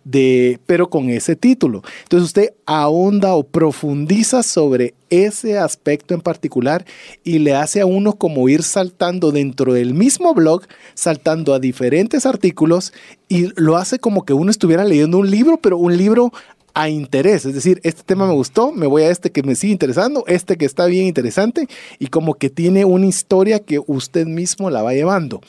[0.05, 1.82] de, pero con ese título.
[2.02, 6.84] Entonces usted ahonda o profundiza sobre ese aspecto en particular
[7.24, 10.62] y le hace a uno como ir saltando dentro del mismo blog,
[10.94, 12.92] saltando a diferentes artículos
[13.28, 16.32] y lo hace como que uno estuviera leyendo un libro, pero un libro
[16.78, 19.72] a interés, es decir, este tema me gustó, me voy a este que me sigue
[19.72, 21.66] interesando, este que está bien interesante
[21.98, 25.40] y como que tiene una historia que usted mismo la va llevando.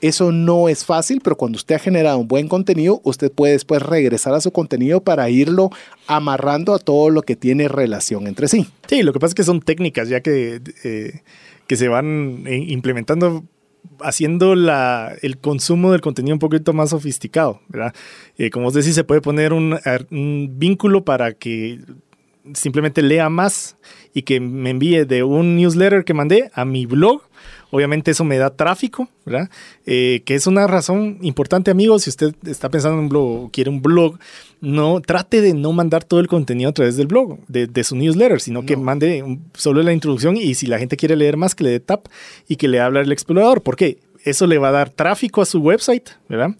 [0.00, 3.82] Eso no es fácil, pero cuando usted ha generado un buen contenido, usted puede después
[3.82, 5.70] regresar a su contenido para irlo
[6.06, 8.68] amarrando a todo lo que tiene relación entre sí.
[8.86, 11.20] Sí, lo que pasa es que son técnicas ya que, eh,
[11.66, 13.42] que se van implementando
[14.00, 17.94] haciendo la, el consumo del contenido un poquito más sofisticado, ¿verdad?
[18.38, 19.78] Eh, como os decís, se puede poner un,
[20.58, 21.80] vínculo para que
[22.54, 23.76] simplemente lea más
[24.14, 27.22] y que me envíe de un newsletter que mandé a mi blog
[27.70, 29.50] Obviamente eso me da tráfico, ¿verdad?
[29.86, 32.04] Eh, que es una razón importante, amigos.
[32.04, 34.18] Si usted está pensando en un blog o quiere un blog,
[34.60, 38.40] no trate de no mandar todo el contenido a través del blog, de, su newsletter,
[38.40, 41.70] sino que mande solo la introducción y si la gente quiere leer más, que le
[41.70, 42.06] dé tap
[42.48, 43.62] y que le hable el explorador.
[43.62, 43.98] ¿Por qué?
[44.24, 46.50] Eso le va a dar tráfico a su website, ¿verdad?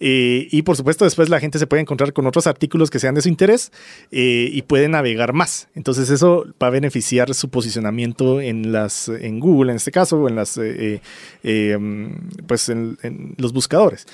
[0.00, 3.16] Eh, y por supuesto, después la gente se puede encontrar con otros artículos que sean
[3.16, 3.72] de su interés
[4.12, 5.68] eh, y puede navegar más.
[5.74, 10.28] Entonces, eso va a beneficiar su posicionamiento en las en Google, en este caso, o
[10.28, 11.00] en las eh,
[12.46, 14.06] pues en, en, los buscadores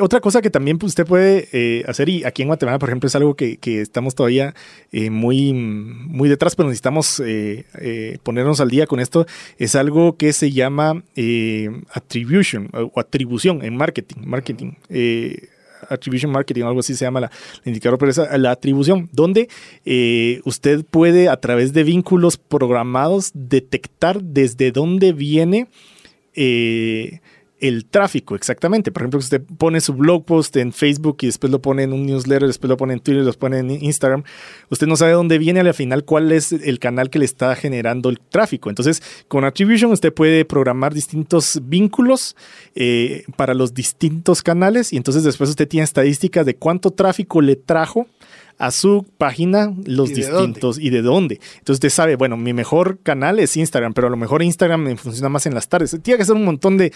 [0.00, 3.06] otra cosa que también pues, usted puede eh, hacer, y aquí en Guatemala, por ejemplo,
[3.06, 4.54] es algo que, estamos todavía
[4.92, 9.26] eh, muy, muy detrás, pero necesitamos eh, ponernos al día con esto,
[9.58, 11.02] es algo que se llama
[11.92, 14.22] attribution o atribución en marketing.
[14.24, 14.72] marketing
[15.90, 17.30] attribution marketing, algo así se llama la,
[17.66, 19.48] indicador, pero es la atribución, donde
[20.44, 25.68] usted puede a través de vínculos programados detectar desde dónde viene
[27.60, 28.90] el tráfico, exactamente.
[28.90, 32.04] Por ejemplo, usted pone su blog post en Facebook y después lo pone en un
[32.04, 34.24] newsletter, después lo pone en Twitter, lo pone en Instagram,
[34.70, 38.10] usted no sabe dónde viene al final cuál es el canal que le está generando
[38.10, 38.68] el tráfico.
[38.68, 42.36] Entonces, con Attribution usted puede programar distintos vínculos
[42.74, 47.56] eh, para los distintos canales y entonces después usted tiene estadísticas de cuánto tráfico le
[47.56, 48.08] trajo
[48.58, 51.40] a su página los distintos y de dónde.
[51.58, 54.96] Entonces usted sabe, bueno, mi mejor canal es Instagram, pero a lo mejor Instagram me
[54.96, 55.96] funciona más en las tardes.
[56.02, 56.92] Tiene que hacer un montón de,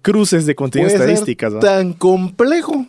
[0.00, 1.58] cruces de contenido estadísticas.
[1.60, 2.86] Tan complejo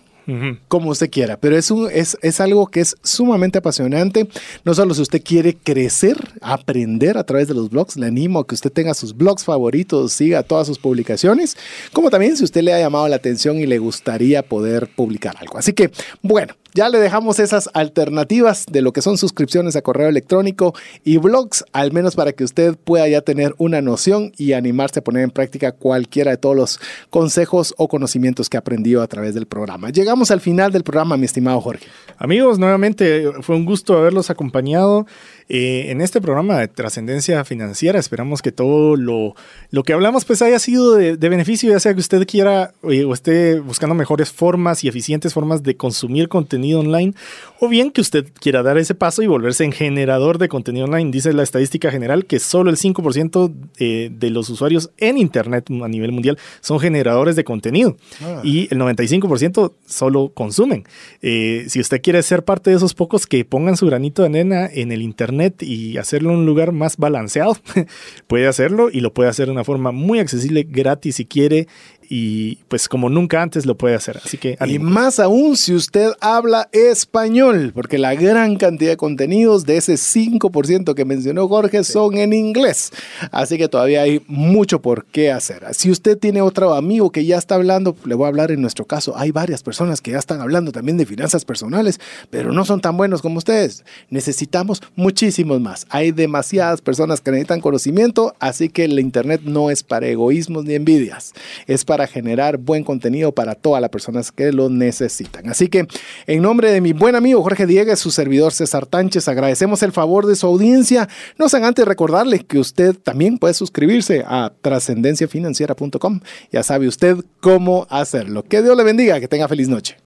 [0.68, 4.28] como usted quiera, pero es, un, es, es, algo que es sumamente apasionante.
[4.64, 8.48] No solo si usted quiere crecer, aprender a través de los blogs, le animo a
[8.48, 11.58] que usted tenga sus blogs favoritos, siga todas sus publicaciones,
[11.92, 15.58] como también si usted le ha llamado la atención y le gustaría poder publicar algo.
[15.58, 15.92] Así que,
[16.22, 20.74] bueno, ya le dejamos esas alternativas de lo que son suscripciones a correo electrónico
[21.04, 25.04] y blogs, al menos para que usted pueda ya tener una noción y animarse a
[25.04, 26.80] poner en práctica cualquiera de todos los
[27.12, 29.92] consejos o conocimientos que aprendió a través del programa.
[29.92, 31.88] Llegamos al final del programa, mi estimado Jorge.
[32.18, 35.08] Amigos, nuevamente fue un gusto haberlos acompañado.
[35.50, 39.36] Eh, en este programa de trascendencia financiera esperamos que todo lo,
[39.72, 43.14] lo que hablamos pues haya sido de, beneficio, ya sea que usted quiera eh, o
[43.14, 47.14] esté buscando mejores formas y eficientes formas de consumir contenido online,
[47.60, 51.12] o bien que usted quiera dar ese paso y volverse en generador de contenido online.
[51.12, 55.88] Dice la estadística general que solo el 5% eh, de los usuarios en Internet a
[55.88, 58.42] nivel mundial son generadores de contenido ah.
[58.44, 60.86] y el 95% solo consumen.
[61.22, 64.92] si usted quiere ser parte de esos pocos que pongan su granito de arena en
[64.92, 67.58] el Internet, y hacerlo en un lugar más balanceado,
[68.28, 71.68] puede hacerlo y lo puede hacer de una forma muy accesible, gratis si quiere
[72.10, 74.20] y pues como nunca antes lo puede hacer.
[74.24, 79.66] Así que y más aún si usted habla español, porque la gran cantidad de contenidos
[79.66, 82.92] de ese 5% que mencionó Jorge son en inglés.
[83.32, 85.64] Así que todavía hay mucho por qué hacer.
[85.74, 88.86] Si usted tiene otro amigo que ya está hablando, le voy a hablar en nuestro
[88.86, 92.00] caso, hay varias personas que ya están hablando también de finanzas personales,
[92.30, 93.84] pero no son tan buenos como ustedes.
[94.10, 95.86] Necesitamos muchísimos más.
[95.90, 100.74] Hay demasiadas personas que necesitan conocimiento, así que el internet no es para egoísmos ni
[100.74, 101.34] envidias,
[101.68, 105.50] es para generar buen contenido para todas las personas que lo necesitan.
[105.50, 105.88] Así que
[106.28, 110.26] en nombre de mi buen amigo Jorge Diegues, su servidor César Tánchez, agradecemos el favor
[110.26, 111.08] de su audiencia.
[111.38, 116.20] No sean antes recordarle que usted también puede suscribirse a trascendenciafinanciera.com.
[116.52, 118.44] Ya sabe usted cómo hacerlo.
[118.44, 119.98] Que Dios le bendiga, que tenga feliz noche.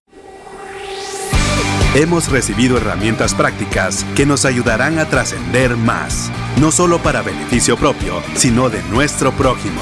[1.95, 8.21] Hemos recibido herramientas prácticas que nos ayudarán a trascender más, no solo para beneficio propio,
[8.35, 9.81] sino de nuestro prójimo.